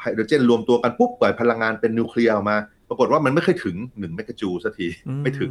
[0.00, 2.56] ไฮโดรเจนรวมตัวกันปุ๊บปล่อยพลังงานเป็นนิวเคลียร์ออกมา
[2.88, 4.88] ปรากฏว่ามันไม่เคยถึง1เมกะจูลสักที
[5.22, 5.50] ไม่ถึง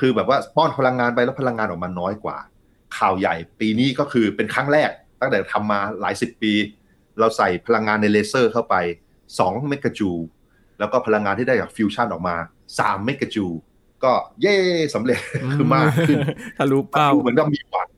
[0.00, 2.36] คือแบบว่าป้อนพลังงานไปแล้วพลังงานออกมาน้อยกว่า
[2.98, 6.52] ข่าวใหญ่ปีนี้ก็คือเป็นครั้งแรกตั้งแต่ทำมาหลายสิบปี
[7.18, 8.74] เราใส่พลังงานในเลเซอร์เข้าไป
[9.24, 10.10] 2เมกะจูล
[10.78, 12.36] แล้วก็พลังงานที่ได้จากฟิวชั่นออกมา
[12.70, 13.46] 3เมกะจูล
[14.04, 14.56] ก็เย่
[14.94, 15.20] สำเร็จ
[15.54, 16.18] คือมากขึ้น
[16.58, 17.88] ทะลุเป้าเหมือนก็มีหวัง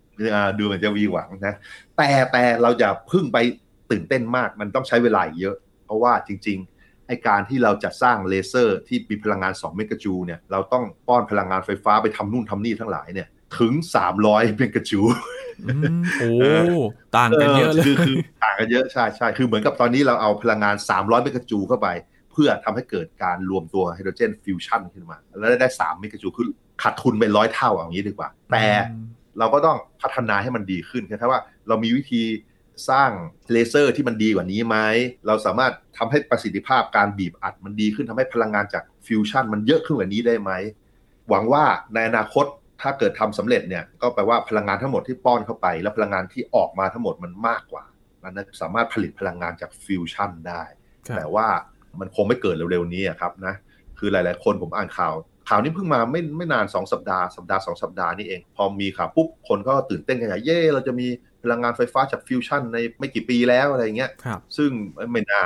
[0.58, 1.54] ดูเหมือนจะมีหวังนะ
[1.96, 3.38] แต่แต่เราอย่าเพิ่งไป
[3.90, 5.56] ตื่นเต้นมาก มันต้องใช้เวลาเยอะเพ
[5.92, 13.72] ราะว่าจริงๆไอการที่เราจะสร้างเลเซอร์ที่มีพลังงาน2เมกะจูลเนี่ยเราต้องป้อนพลังงานไฟฟ้าไปทำนู่นทำนี่ทั้งหลายเนี่ย ถึง
[14.14, 15.14] 300เมกะจูล
[15.66, 16.30] อืมโอ้
[17.16, 21.88] ต่างกันเยอะเลยคือคือต่างกันเยอะใช่ใช่คือเหมือนกับตอนนี้เราเอาพลังงาน300เมกะจูลเข้าไป
[22.32, 26.48] เพื่อทำให้เกิดการรวมตัวไฮโดรเจนฟิวชันขึ้นมา แล้วได้3เมกะจูลคือ
[26.82, 28.66] ขาดทุนไปร้อยเท่าอย่างนี้ดีกว่า แต่
[29.38, 32.22] เราก็ต้องพัฒนาให้มันดีขึ้นแค่ว่าเรามีวิธี
[32.88, 33.10] สร้าง
[33.52, 34.76] เลเซอร์ที่มันดีกว่านี้ไหม
[35.26, 40.50] เราสามารถทำให้ประสิทธิภาพการบีบอัดมันดีขึ้นทำให้พลังงานจากฟิวชันมันเยอะขึ้นกว่านี้ได้ไหม
[41.28, 42.46] หวังว่าในอนาคต
[42.82, 47.84] ถ้าเกิดทำสำเร็จเนี่ยก็แปลว่าพลังงานทั้งหมดที่ป้อนเข้าไป แล้วพลังงานที่ออกมาทั้งหมดมันมากกว่า
[48.22, 50.62] มันสามารถผลิตพลังงานจากฟิวชั่นได้
[51.16, 51.46] แต่ว่า
[52.00, 53.54] มันคงไม่เกิดเร็วๆนี้ครับนะ
[53.98, 55.14] คือหลายๆ คนผมอ่านข่าว
[55.48, 61.06] ข่าวนี้เพิ่งมาไม่ไม่นาน 2 สัปดาห์สัปดาห์สองสัปดาห์นี่เอง พอมีข่าวปุ๊บคนก็ตื่นเต้นกันใหญ่เย่เราจะมี
[61.42, 64.10] พลังงานไฟฟ้าจากฟิวชั่นในไม่กี่ปีแล้วอะไรเงี้ย
[64.56, 64.70] ซึ่ง
[65.12, 65.42] ไม่น่า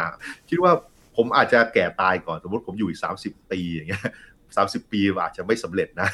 [0.48, 0.72] คิดว่า
[1.16, 4.02] ผมอาจจะแก่ตายก่อนสมมติผมอยู่อีก 30 ปีอย่างเงี้ย
[4.56, 6.08] สามสิบปีอาจจะไม่สำเร็จนะ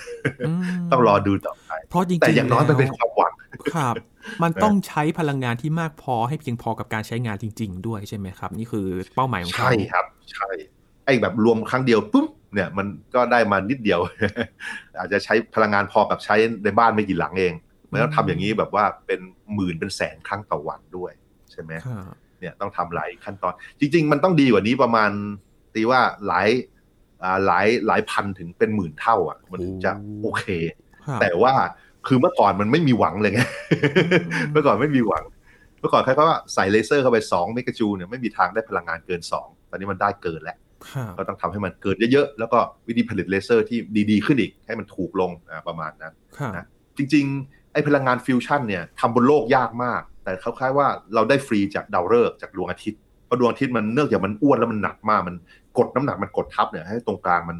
[0.90, 3.32] ต้องรอดูต่อไปเพราะจริงๆแต่อย่างน้อยมันเป็นความหวัง
[3.74, 3.94] ครับ
[4.42, 10.48] มันต้องใช้พลังงานที่มากพอให้เพียงพอกับการใช้งานจริง ๆ ด้วยใช่ไหมครับ นี่คือเป้าหมายของเขาใช่ครับ ใช่
[11.04, 14.00] ไอ้แบบรวมครั้งเดียวปุ๊บเนี่ยมันก็ได้มานิดเดียว
[14.98, 17.54] อาจจะใช้พลังงานพอกับใช้ในบ้านไม่กี่หลังเอง
[17.90, 19.20] มันต้องทำอย่างนี้แบบว่าเป็น
[19.54, 21.12] หมื่นเป็นแสนครั้งต่อวันด้วย
[21.52, 21.72] ใช่ไหม
[22.40, 25.10] เนี่ยต้องทำหลายขั้นตอน จริง ๆ มันต้องดีกว่านี้ประมาณ
[25.74, 26.48] ตีว่าหลาย
[27.46, 30.44] หลายหลายพันถึงเป็นหมื่นเท่าอะมันถึงจะโอเค
[31.20, 31.52] แต่ว่า
[32.06, 33.40] คือเมื่อก่อนมันไม่มีหวังเลยไง
[34.52, 35.24] เมื่อก่อนไม่มีหวัง
[35.80, 40.58] เมื่อก่อนใครเขาว่าใส่เลเซอร์เข้าไป2เมกะจูลเนี่ยไม่มีทางได้พลังงานเกิน 2 ตอนนี้มันได้เกินแล้ว
[41.18, 42.58] ก็ต้องทำให้มันเกินเยอะๆ แล้วก็
[42.88, 43.78] วิธีผลิตเลเซอร์ที่
[44.10, 45.30] ดีๆ ขึ้นอีก ให้มันถูกลง
[45.68, 46.12] ประมาณนั้น
[46.56, 55.36] นะจริงๆ ไอ้พลังงานฟิวชั่นเนี่ยทำบนโลกยากมาก แต่เขาคล้ายว่าเราได้ฟรีจากดาวฤกษ์จากดวงอาทิตย์ เพราะดวงอาทิตย์มันเนื่องจากมันอ้วนแล้วมันหนักมาก มัน
[55.78, 57.58] กดน้ำหนักมันกดทับเนี่ยให้ตรงกลางมัน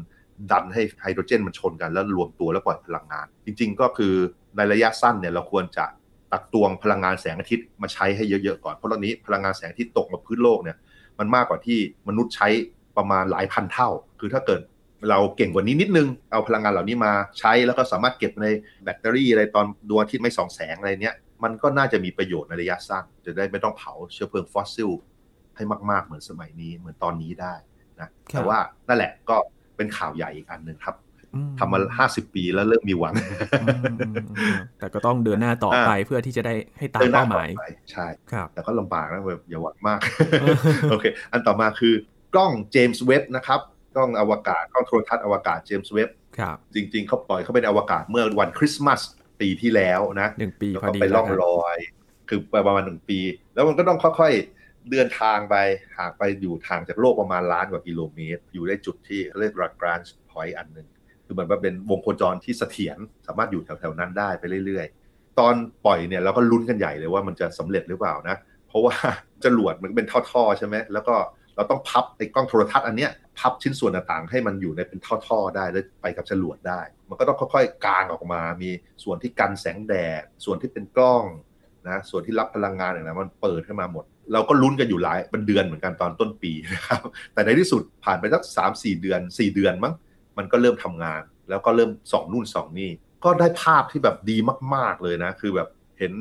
[0.51, 4.13] ดันให้ไฮโดรเจนมันชนกันแล้วรวมตัวแล้วปล่อยพลังงาน จริง ๆ ก็คือ
[4.55, 5.85] ในระยะสั้นเนี่ยเราควรจะ
[6.31, 10.77] ตักตวงพลังงานแสงอาทิตย์มาใช้ให้เยอะๆก่อนเพราะตอนนี้พลังงานแสงอาทิตย์ตกมาพื้นโลกเนี่ย
[11.19, 12.47] มันมากกว่าที่มนุษย์ใช้
[12.97, 14.61] ประมาณหลายพันเท่า คือถ้าเกิด
[15.09, 18.45] เราเก่งกว่านี้นิดนึง เอาพลังงานเหล่านี้มาใช้แล้วก็สามารถเก็บใน
[18.83, 24.89] แบตเตอรี่อะไรตอนดวงอาทิตย์ไม่ส่องแสงอะไรเนี้ยมันก็น่าจะมีประโยชน์ในระยะสั้นจะได้ไม่ต้องเผาเชื้อเพลิงฟอสซิล
[25.55, 27.53] ให้มากๆเหมือนสมัยนี้เหมือนตอนนี้ได้
[28.01, 29.35] นะแต่ว่านั่นแหละก็
[29.77, 30.95] เป็นข่าวใหญ่อีกอันหนึ่งครับ
[31.59, 33.13] ทำมาห้าสิบปีแล้วเริ่มมีหวัง
[34.79, 37.49] แต่ก็ต้องเดินหน้าต่อไปเพื่อที่จะได้ให้ตามเป้าหมาย
[37.91, 39.99] ใช่ครับแต่ก็ลำบากนะแบบอย่าหวังมาก
[40.91, 41.93] โอเค อันต่อมาคือ
[42.33, 43.59] กล้องเจมส์เว็บนะครับ
[43.95, 46.09] กล้องอวกาศ กล้องโทรทัศน์อวกาศเจมส์เว็บ
[46.75, 48.99] จริงๆ เขาปล่อยเขาเป็นอวกาศเมื่อวันคริสต์มาส
[49.41, 51.77] ปีที่แล้วนะหนึ่งปีพอดีไปล่องรอย
[52.29, 53.19] คือประมาณหนึ่งปี
[53.53, 54.33] แล้วมันก็ต้องค่อย
[54.91, 55.55] เดินทางไป
[55.97, 60.87] หากไปอยู่ทางจากโลกประมาณล้านกว่ากิโลเมตร อยู่ได้จุดที่เรียก Lagrange point อันหนึ่ง
[61.25, 68.35] คือเหมือนว่าเป็นวงโคจรที่เสถียรสามารถอยู่แถวๆนั้นได้ไปเรื่อยๆ ตอนปล่อยเนี่ยเราก็ลุ้นกันใหญ่เลยว่ามันจะสำเร็จหรือเปล่านะ
[68.67, 68.95] เพราะว่า
[69.45, 71.15] จรวดมันเป็นท่อๆใช่ไหมแล้วก็
[71.55, 78.71] เราต้องพับไอ้กล้องโทรทัศน์อันเนี้ยพับชิ้นส่วนต่างๆ ให้มันอยู่ในเป็นท่อๆได้แล้วไปกับจรวดได้ มันก็ต้องค่อยๆกางออกมา มี
[79.03, 81.23] ส่วนที่กันแสงแดด ส่วนที่เป็นกล้อง
[81.89, 87.01] นะส่วนที่รับพลังงานอย่างนั้นมันเปิดขึ้นมาหมด เราก็ลุ้นกันอยู่หลายเป็นเดือนเหมือนกันตอนต้นปีนะครับ
[87.33, 89.93] แต่ในที่สุดผ่านไปสักสามสี่เดือนสี่เดือนมั้ง
[90.37, 92.91] มันก็เริ่มทำงาน แล้วก็เริ่มส่องนู่นส่องนี่
[93.23, 94.37] ก็ได้ภาพที่แบบดี
[94.75, 96.13] มาก ๆเลยนะ คือแบบเห็น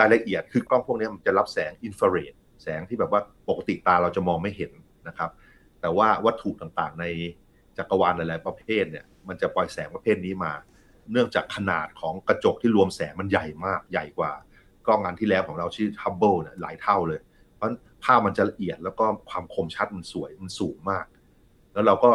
[0.00, 4.72] รายละเอียดคือกล้องพวกนี้มันจะรับแสงอินฟราเรดแสงที่แบบว่าปกติตาเราจะมองไม่เห็น
[5.08, 5.30] นะครับ
[5.80, 7.04] แต่ว่าวัตถุต่างๆใน
[7.76, 10.52] จักรวาลหลาย ๆ ประเภทเนี่ยมันจะปล่อยแสงประเภทนี้มา
[11.12, 14.32] เนื่องจากขนาดของกระจกที่รวมแสงมันใหญ่มากใหญ่กว่า
[14.86, 17.20] กล้องอันที่แล้วของเราชื่อ Hubble เนี่ยหลายเท่าเลย
[17.62, 21.04] พราะภาพมันจะละเอียดแล้วก็ความคมชัดมันสวยมันสูงมาก
[21.72, 22.10] แล้วเราก็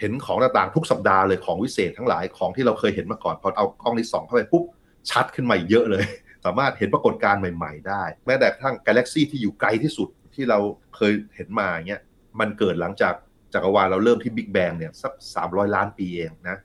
[0.00, 4.64] เห็นของต่างๆทุกสัปดาห์เลยของวิเศษทั้งหลายของที่เราเคยเห็นมาก่อนพอเอากล้องที่สองเข้าไปปุ๊บ
[5.10, 6.04] ชัดขึ้นมาเยอะเลย
[6.44, 10.58] สามารถเห็นปรากฏการณ์ใหม่ ๆ ได้ แม้แต่ทั้งกาแล็กซี่ที่อยู่ไกลที่สุดที่เรา
[10.96, 12.00] เคยเห็นมาเนี้ย
[12.40, 13.14] มันเกิดหลังจาก
[13.54, 16.56] จักรวาลเราเริ่มที่บิ๊กแบงเนี่ยสักสามร้อยล้านปีเองนะ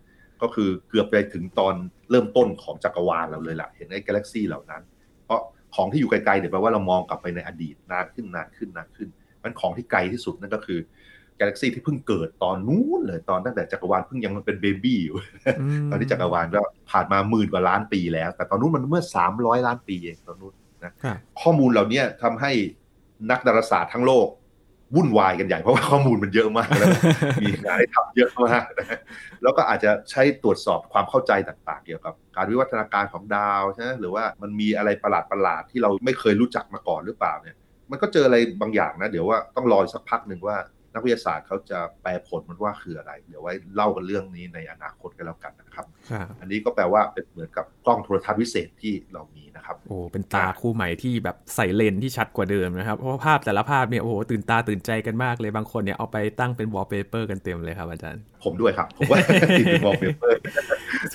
[0.41, 1.75] ก็คือเกือบไปถึงตอน
[2.11, 4.81] เริ่มต้นของจักรวาลเราเลยล่ะเห็นไอ้กาแล็กซี่เหล่านั้น
[5.25, 5.41] เพราะ
[5.75, 9.09] ของที่อยู่ไกลๆเนี่ยแปลว่าเรามองกลับไปในอดีตนานขึ้นนานขึ้นนานขึ้น
[9.43, 10.79] มันของที่ไกลที่สุดนั่นก็คือ
[11.39, 15.15] กาแล็กซี่ที่เพิ่งเกิดตอนนู้นเลยตอนตั้งแต่จักรวาลเพิ่งยังเป็นเบบี้อยู่
[15.89, 16.61] ตอนที่จักรวาลก็
[16.91, 20.91] ผ่านมาหมื่นกว่าล้านปีแล้ว แต่ตอนนู้นมันเมื่อสามร้อยล้านปีเองตอนนู้นนะ
[21.41, 22.51] ข้อมูลเหล่านี้ทำให้
[23.31, 24.27] นักดาราศาสตร์ทั้งโลก
[24.95, 26.89] วุ่นวายกันใหญ่เพราะว่าข้อมูลมันเยอะมากแล้ว
[27.41, 28.99] มีงานให้ทำเยอะมากนะ
[29.43, 35.11] แล้วก็อาจจะใช้ตรวจสอบความเข้าใจต่าง ๆ เกี่ยวกับ การวิวัฒนาการของดาวใช่ไหมหรือว่ามันมีอะไรประ
[35.43, 37.55] หลาดๆที่เราไม่เคยรู้จักมาก่อนหรือเปล่าเนี่ย
[37.91, 40.57] มันก็เจออะไรบางอย่างนะ เดี๋ยวว่าต้องรอสักพักหนึ่งว่า
[40.95, 45.85] นักวิทยาศาสตร์เขาจะแปลผลมันว่าคืออะไร เดี๋ยวไว้เล่ากันเรื่องนี้ในอนาคตกันแล้วกันนะครับ
[46.41, 59.17] อันนี้ก็แปลว่าเป็นเหมือนกับกล้องโทรทัศน์วิเศษที่เรามีนะครับโอ้เป็นตาคู่ใหม่ที่แบบใส่เลนส์ที่ชัดกว่าเดิมนะครับ เพราะว่าภาพแต่ละภาพเนี่ยโอ้โหตื่นตาตื่นใจกันมากเลยบางคนเนี่ยเอาไปตั้งเป็นวอลเปเปอร์กันเต็มเลยครับอาจารย์ ผมด้วยครับ ผมว่า
[59.59, 60.39] ติดวอลเปเปอร์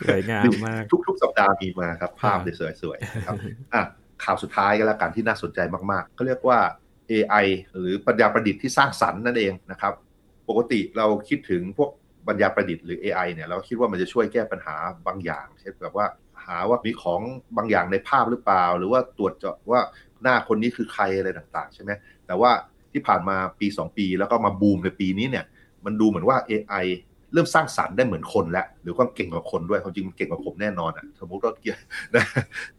[0.00, 2.38] สวยงามมากทุก ๆ สัปดาห์มีมาครับภาพ
[2.82, 3.36] สวยๆครับ
[3.74, 3.82] อะ
[4.24, 6.58] ข่าวสุดท้ายก็แล้วกันที่น่าสนใจมากๆก็เรียกว่า
[7.10, 7.46] AI
[7.78, 9.94] หรือปัญญาประดิษฐ์ที่สร้างสรรค์นั่นเองนะครับ
[10.48, 11.90] ปกติเราคิดถึงพวก
[12.28, 16.06] ปัญญาประดิษฐ์หรือ AI เนี่ยเราคิดว่ามันจะช่วยแก้ปัญหาบางอย่าง เช่นแบบว่า
[16.44, 17.20] หาว่ามีของ
[17.56, 19.80] บางอย่างในภาพหรือเปล่า หรือว่าตรวจเจาะว่า
[20.22, 21.90] หน้าคนนี้คือใครอะไรต่างๆ ใช่ไหม
[22.26, 22.50] แต่ว่า
[22.92, 25.44] ที่ผ่านมาปี 2 ปี แล้วก็มาบูมในปีนี้เนี่ย
[25.84, 26.86] มันดูเหมือนว่า AI
[27.32, 31.76] เริ่มสร้างสรรค์ได้เหมือนคนแล้ว หรือความเก่งกว่าคนด้วยความจริงมันเก่งกว่าผมแน่นอนอะสมมติว่าเกี่ย
[32.14, 32.24] นะ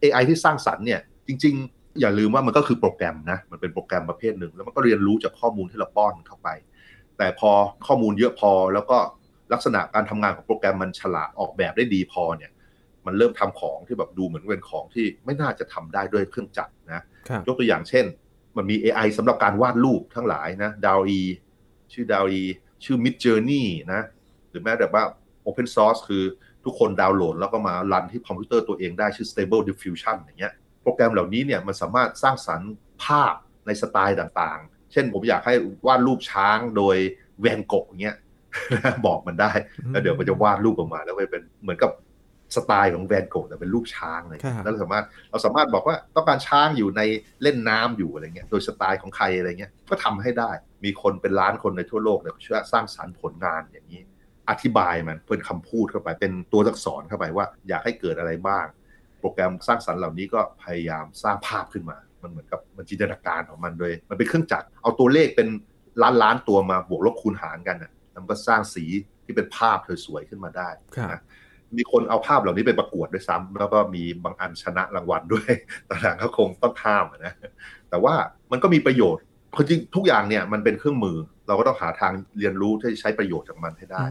[0.02, 6.48] AI ที่สร้างสรรค์เนี่ยจริง ๆ อย่าลืมว่ามันก็คือโปรแกรมนะ มันเป็นโปรแกรมประเภทหนึ่ง แล้วมันก็เรียนรู้จากข้อมูลที่เราป้อนเข้าไป
[7.18, 7.50] แต่พอ
[7.86, 8.98] ข้อมูลเยอะพอแล้วก็
[9.52, 12.52] ลักษณะการทำงานของโปรแกรมมันฉลาดออกแบบได้ดีพอเนี่ย
[13.06, 17.02] มันเริ่มทำของที่แบบดูเหมือนเป็นของที่ไม่น่าจะทำได้ด้วยเครื่องจักรนะ
[17.46, 18.04] ยกตัวอย่างเช่น
[18.56, 21.20] มันมี AI สำหรับการวาดรูปทั้งหลายนะดาวอี
[21.92, 22.42] ชื่อดาวอี
[22.84, 24.02] ชื่อ Mid Journey นะ
[24.50, 25.02] หรือแม้แต่ว่า
[25.46, 26.22] Open Source คือ
[26.64, 32.72] ทุกคนดาวน์โหลดแล้วก็มารันที่คอมพิวเตอร์ตัวเองได้ชื่อ Stable Diffusion อย่างเงี้ย โปรแกรมเหล่านี้เนี่ยมันสามารถสร้างสรรค์
[33.04, 33.34] ภาพ
[33.66, 34.60] ในสไตล์ต่างๆ
[34.92, 35.54] เช่นผมอยากให้
[35.86, 36.96] วาดรูปช้างโดย
[37.40, 38.16] แวนโก๊ะเงี้ย
[39.06, 39.50] บอกมันได้
[39.90, 41.90] แล้วเดี๋ยวมันจะวาดรูปออกมา แล้วไปเป็นเหมือนกับ
[42.56, 47.00] สไตล์ของแวนโก๊ะแต่เป็นรูปช้างเลยแล้วเราสามารถเราสามารถบอกว่าต้องการช้างอยู่ใน
[47.42, 50.50] เล่นน้ำอยู่อะไรเงี้ยโดยสไตล์ของใครอะไรเงี้ยก็ทำให้ได้
[50.84, 54.02] มีคนเป็นล้านคนในทั่วโลกเนี่ยช่วยสร้างสรรค์ผลงานอย่างนี้
[54.50, 58.66] อธิบายมันเป็นคำพูดเข้าไปเป็นตัวอักษรเข้าไปว่า อยากให้เกิดอะไรบ้าง
[59.22, 65.48] โปรแกรมสร้างสรรค์เหล่านี้ก็พยายามสร้างภาพขึ้นมา มันเหมือนกับมันจินตนาการของมันโดย มันเป็นเครื่องจักรเอาตัวเลขเป็น
[66.02, 68.84] ล้านล้านตัวมาบวกลบคูณหารกันอะมันก็สร้างสี
[69.24, 70.68] ที่เป็นภาพเธอสวยขึ้นมาได้
[71.12, 71.20] นะ
[71.76, 75.50] มีคนเอาภาพเหล่านี้ไปประกวดด้วยซ้ำแล้วก็มีบางอันชนะรางวัลด้วย
[75.88, 77.34] ต่างๆก็คงต้องข้ามนะ
[77.90, 78.14] แต่ว่า
[78.52, 79.22] มันก็มีประโยชน์
[79.56, 84.04] คือจริงทุกอย่างเนี่ยมันเป็นเครื่องมือ เราก็ต้องหาทางเรียนรู้ที่จะใช้ประโยชน์จากมันให้ได้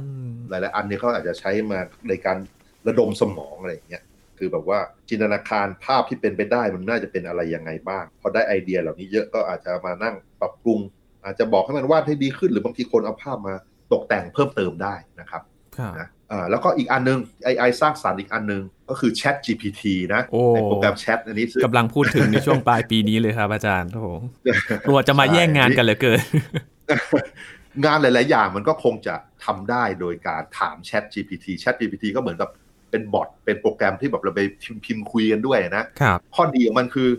[0.49, 2.37] หลายๆอันนี้เขาอาจจะใช้มาในการ
[2.87, 4.03] ระดมสมองอะไรอย่างเงี้ย
[4.43, 10.79] คือแบบว่าจินตนาการภาพที่เป็นไปได้มันน่าจะเป็นอะไรยังไงบ้าง พอได้ไอเดียเหล่านี้เยอะก็อาจจะมานั่งปรับปรุง
[11.23, 13.55] อาจจะบอกให้มันวาดให้ดีขึ้น หรือบางทีคนเอาภาพมา
[13.91, 15.41] ตกแต่งเพิ่มเติมได้นะครับ
[15.99, 16.07] นะ
[16.49, 19.81] แล้วก็อีกอันนึงไอไอสร้างสารรค์อีกอันนึง ก็คือ Chat GPT
[20.13, 20.21] นะ
[20.55, 24.07] ในโปรแกรมแชทอันนี้กำลังพูดถึงในช่วงปลายปีนี้เลยครับอาจารย์โอ้โห
[24.87, 26.19] กลัวจะมาแย่งงานกันเลยเกิน
[27.85, 32.49] งานหลาย ๆ อย่างมันก็คงจะทำได้โดยการถาม Chat GPT Chat GPT ก็เหมือนกับ
[32.91, 34.41] เป็นบอทเป็นโปรแกรมที่แบบเราไป
[34.85, 37.09] พิมพ์คุยกันด้วยนะครับข้อดีของมันคือ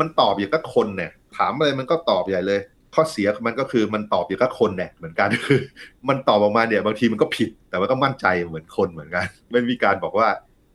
[0.00, 2.60] มันตอบอย่างก็คนเนี่ย ถามอะไรมันก็ตอบใหญ่เลย
[2.94, 5.60] ข้อเสียมันก็คือมันตอบอย่างก็คนเนี่ยเหมือนกันคือ
[6.08, 10.28] มันตอบออกมาเนี่ยบางทีมันก็ผิด แต่ว่าก็มั่นใจเหมือนคนเหมือนกันไม่มีการบอกว่า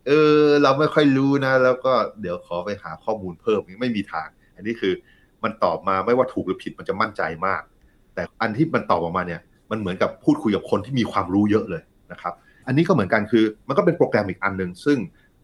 [0.07, 4.93] เออ เราไม่ค่อยรู้นะ แล้วก็เดี๋ยวขอไปหาข้อมูลเพิ่มไม่มีทาง อันนี้คือ
[5.43, 7.61] มันตอบมาไม่ว่าถูกหรือผิดมันจะมั่นใจมาก
[8.13, 9.41] แต่อันที่มันตอบออกมาเนี่ย
[9.71, 12.33] มันเหมือนกับพูดคุยกับคนที่มีความรู้เยอะเลยนะครับ
[12.67, 14.97] อันนี้ก็เหมือนกันคือ มันก็เป็นโปรแกรมอีกอันหนึ่งซึ่ง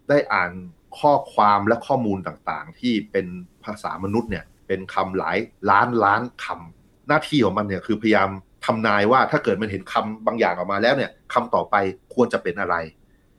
[0.10, 0.52] ได้อ่าน
[1.00, 3.28] ข้อความและข้อมูลต่างๆ ที่เป็น
[3.64, 5.38] ภาษามนุษย์เนี่ยเป็นคำหลาย
[5.72, 8.30] ล้านล้านคำหน้าที่ของมันเนี่ยคือพยายาม
[8.66, 11.76] ทำนายว่าถ้าเกิดมันเห็นคำบางอย่างออกมาแล้วเนี่ยคำต่อไป
[12.16, 12.76] ควรจะเป็นอะไร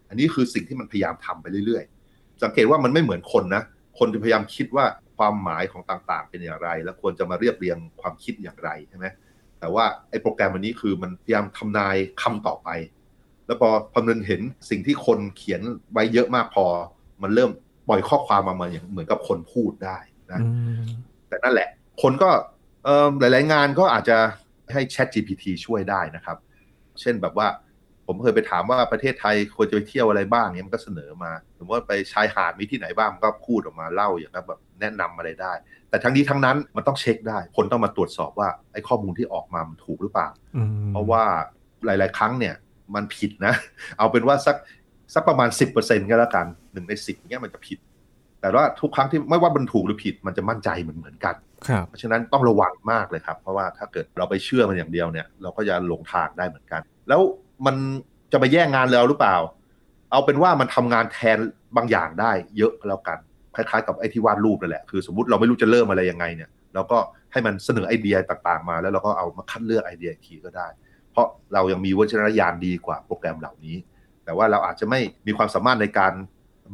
[0.08, 3.62] อันนี้คือสิ่งที่มันพยายามทำไปเรื่อยๆ สังเกตว่ามันไม่เหมือนคนนะ
[3.98, 4.84] คนจะพยายามคิดว่า
[5.16, 9.06] ความหมายของต่างๆ เป็นอย่างไร และควรจะมาเรียบเรียงความคิดอย่างไรใช่ไหม
[9.60, 12.68] แต่ว่าไอ้โปรแกรมอันนี้คือมันพยายามทำนายคำต่อไป
[13.46, 15.60] แล้วพอพอมันเห็นสิ่งที่คนเขียน
[15.92, 16.66] ไว้เยอะมากพอ
[17.22, 17.50] มันเริ่ม
[17.88, 19.98] ปล่อยข้อความมาเหมือนเหมือนกับคนพูดได้
[20.32, 20.40] นะ
[21.28, 21.68] แต่นั่นแหละ
[22.02, 22.30] คนก็
[23.20, 24.18] หลาย ๆ งานก็อาจจะ
[24.72, 26.36] ให้ Chat GPT ช่วยได้นะครับ
[27.00, 27.48] เช่นแบบว่า
[28.06, 35.52] ผมเคยไปถามว่าประเทศไทยควรจะไปเที่ยวอะไรบ้างเนี่ยมันก็เสนอมาสมมติว่าไปชายหาดมีที่ไหนบ้างก็พูดออกมาเล่าอย่างแบบแนะนำอะไรได้
[35.90, 40.28] แต่ทั้งนี้ทั้งนั้นมันต้องเช็คได้ คนต้องมาตรวจสอบว่าไอ้ข้อมูลที่ออกมามันถูกหรือเปล่า
[40.90, 41.22] เพราะว่า
[41.86, 42.54] หลาย ๆ ครั้งเนี่ย
[42.94, 43.54] มันผิดนะ
[43.98, 44.56] เอาเป็นว่าสัก
[45.14, 47.78] สักประมาณสิบเปอร์เซ็นก็แล้วกันหนึ่งในสิบเนี้ยมันจะผิด
[48.40, 51.34] แต่ว่าทุกครั้งที่ไม่ว่ามันถูกหรือผิดมันจะมั่นใจเหมือนเหมือนกัน
[51.88, 57.20] เพราะฉะนั้นต้องระวังมากเลยครับ เพราะว่าถ้าเกิดเราไปเชื่อมันอย่างเดียวเนี่ยเราก็จะหลงทางได้เหมือนกัน แล้ว
[57.66, 57.76] มัน
[58.32, 59.36] จะไปแย่งงานเราหรือเปล่า
[60.10, 61.38] เอาเป็นว่ามันทำงานแทน
[61.76, 63.18] บางอย่างได้เยอะแล้วกัน
[63.54, 66.98] คล้ายๆกับไอ้ที่วาดรูปนั่นแหละคือสมมติเราไม่รู้จะเริ่มอะไรยังไงเนี่ยเราก็
[67.32, 70.66] ให้มันเสนอไอเดียต่างๆ มา แล้วเราก็เอามาคัดเลือกไอเดียอีกทีก็ได้
[71.14, 73.76] เพราะเรายังมีวิจารณญาณดีกว่าโปรแกรมเหล่านี้
[74.24, 76.12] แต่ว่าเราอาจจะไม่มีความสามารถในการ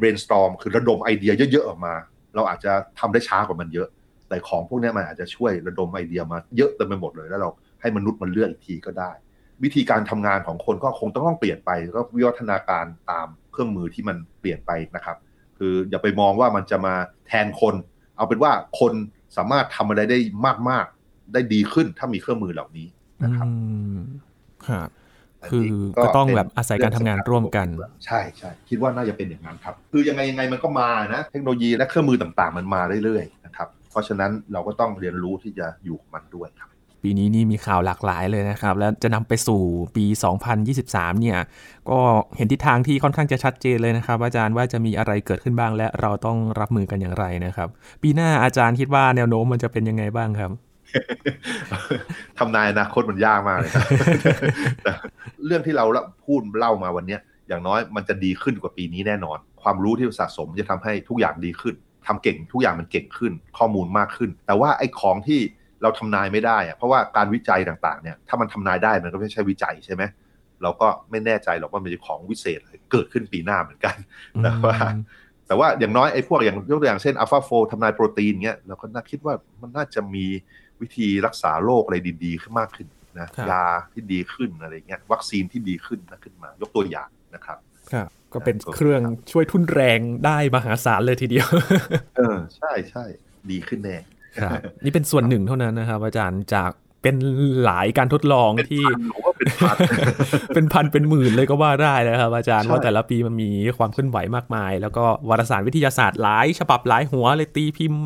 [0.01, 1.95] brainstorm คือระดมไอเดียเยอะๆออกมา
[2.35, 3.89] เราอาจจะทำได้ช้ากว่ามันเยอะ
[4.29, 7.51] แต่ของพวกนี้มันอาจจะช่วยระดมไอเดียมาเยอะเต็มไปหมดเลย แล้วเรา
[7.81, 9.11] ให้มนุษย์มันเลือกอีกทีก็ได้
[9.63, 15.17] วิธีการทำงานของคนก็คงต้องต้องเปลี่ยนไปก็วิวัฒนาการตามเครื่องมือที่มันเปลี่ยนไปนะครับ
[15.59, 16.95] คืออย่าไปมองว่ามันจะมา
[17.27, 17.75] แทนคน
[18.17, 18.93] เอาเป็นว่าคน
[19.37, 20.19] สามารถทำอะไรได้
[20.71, 22.89] มากๆ ได้ดีขึ้นถ้ามีเครื่องมือเหล่านี้
[23.25, 23.47] นะครับ
[24.69, 24.89] ครับ
[25.49, 25.67] คือ
[26.03, 27.67] ก็ต้องแบบอาศัยการทำงานร่วมกัน
[28.05, 36.71] ใช่ใช่คิดว่าน่าจะเป็นอย่างนั้นครับ คือยังไงยังไงมันก็มานะเทคโนโลยีและเครื่องมือต่างๆ มันมาเรื่อยๆนะครับเพราะฉะนั้นเราก็ต้องเรียนรู้ที่จะอยู่กับมันด้วยครับ
[37.03, 39.63] ปีนี้นี่มีข่าวหลากหลายเลยนะครับ แล้วจะนำไปสู่
[39.97, 40.05] ปี
[40.63, 41.39] 2023 เนี่ย
[41.91, 41.99] ก็
[42.37, 47.69] เห็นทิศทางที่ค่อนข้างจะชัดเจนเลยนะครับ อาจารย์ว่าจะมีอะไรเกิดขึ้นบ้างและเราต้องรับมือกันอย่างไรนะครับ
[48.03, 50.51] ปีหน้าอาจารย์คิดว่าแนวโน้มมันจะเป็นยังไงบ้างครับ
[52.39, 53.87] ทำนายอนาคตมันยากมากเลยครับ
[55.47, 55.85] เรื่องที่เรา
[56.25, 61.75] พูดเล่ามาวันนี้อย่างน้อยมันจะดีขึ้นกว่าปีนี้แน่นอน ความรู้ที่สะสมจะทำให้ทุกอย่างดีขึ้น
[62.07, 65.41] ทำเก่งทุกอย่างมันเก่งขึ้น ข้อมูลมากขึ้น แต่ว่าไอ้ของที่
[65.83, 70.03] เราทำนายไม่ได้อะเพราะว่าการวิจัยต่างๆเนี่ยถ้ามันทำนายได้มันก็ไม่ใช่วิจัยใช่ไหม
[70.63, 72.61] เราก็ไม่แน่ใจหรอกว่ามันจะของวิเศษ
[72.93, 73.97] เกิดขึ้นปีหน้าเหมือนกัน
[74.43, 74.77] แต่ว่า
[75.47, 80.27] แต่ว่าอย่างน้อยไอ้พวกอย่างยกตัวอย่างเช่นอัลฟาโฟทำนายโปรตีนเงี้ยเราก็น่าคิดว่ามันน่าจะมี
[80.83, 82.89] วิธีรักษาโรคอะไรดีๆขึ้นมากขึ้น
[83.21, 87.59] นะครับยาที่ดีขึ้นอะไรเงี้ยวัคซีนที่ดีขึ้นนะขึ้นมา ยกตัวอย่างนะครับ
[87.93, 91.47] ครับก็เป็นเครื่องช่วยทุ่นแรงได้มหาศาลเลยทีเดียว
[92.17, 93.05] เออ ใช่ใช่
[93.51, 93.97] ดีขึ้นแน่
[94.41, 96.71] ครับนี่เป็นส่วนหนึ่งเท่านั้นนะครับ อาจารย์จาก
[97.03, 97.17] เป็น
[97.65, 99.77] หลายการทดลองที่ผมว่าเป็นพัน
[100.55, 108.05] เป็นพันเป็นหมื่นเลยก็ว่าได้นะครับ อาจารย์ใช่ว่าแต่ละปีมันมีความเคลื่อนไหวมากมาย แล้วก็วารสารวิทยาศาสตร์หลายฉบับหลายหัวเลยตีพิมพ์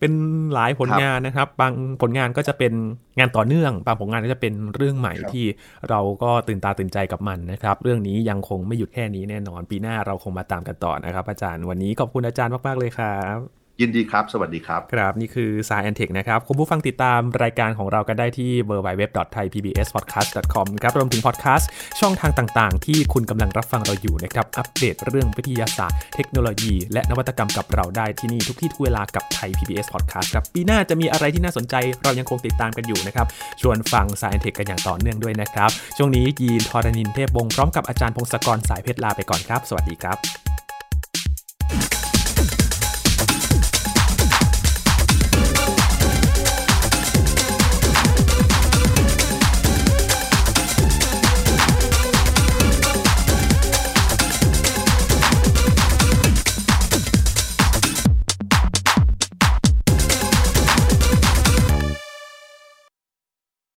[0.00, 0.12] เป็น
[0.54, 2.72] หลายผลงานนะครับ บางผลงานก็จะเป็น
[3.18, 5.44] งานต่อเนื่อง บางผลงานก็จะเป็นเรื่องใหม่ที่
[5.88, 21.68] เราก็ตื่นตาตื่นใจกับมันนะครับ เรื่องนี้ยังคงไม่หยุดแค่นี้แน่นอน ปีหน้าเราคงมาตามกันต่อนะครับ อาจารย์วันนี้ขอบคุณอาจารย์มากๆเลยครับ ยินดีครับ สวัสดีครับ ครับ นี่คือ s ายแอนเทคนะครับ คุณผู้ฟังติดตามรายการของเรากันได้ที่ www.thaipbspodcast.com ครับ รวมถึงพอดแคสต์
[22.00, 33.26] ช่องทางต่างๆ ที่คุณกำลังรับฟังเราอยู่นะครับ อัปเดตเรื่องวิทยาศาสตร์ เทคโนโลยี และนวัตกรรมกับเราได้ที่นี่ทุกที่ทุกเวลากับไทย PBS Podcast ครับ ปีหน้าจะมีอะไรที่น่าสนใจเรายังคงติดตามกันอยู่นะครับ
[33.60, 40.49] ชวนฟัง s ายแอนเทคกันอย่างต่อเนื่องด้วยนะครับ ช่วงนี้ยีนทอรานินเทพวงศ์พร้อมกับอาจารย์พงศกรสายเพชรลาไปก่อนครับ สวัสดีครับ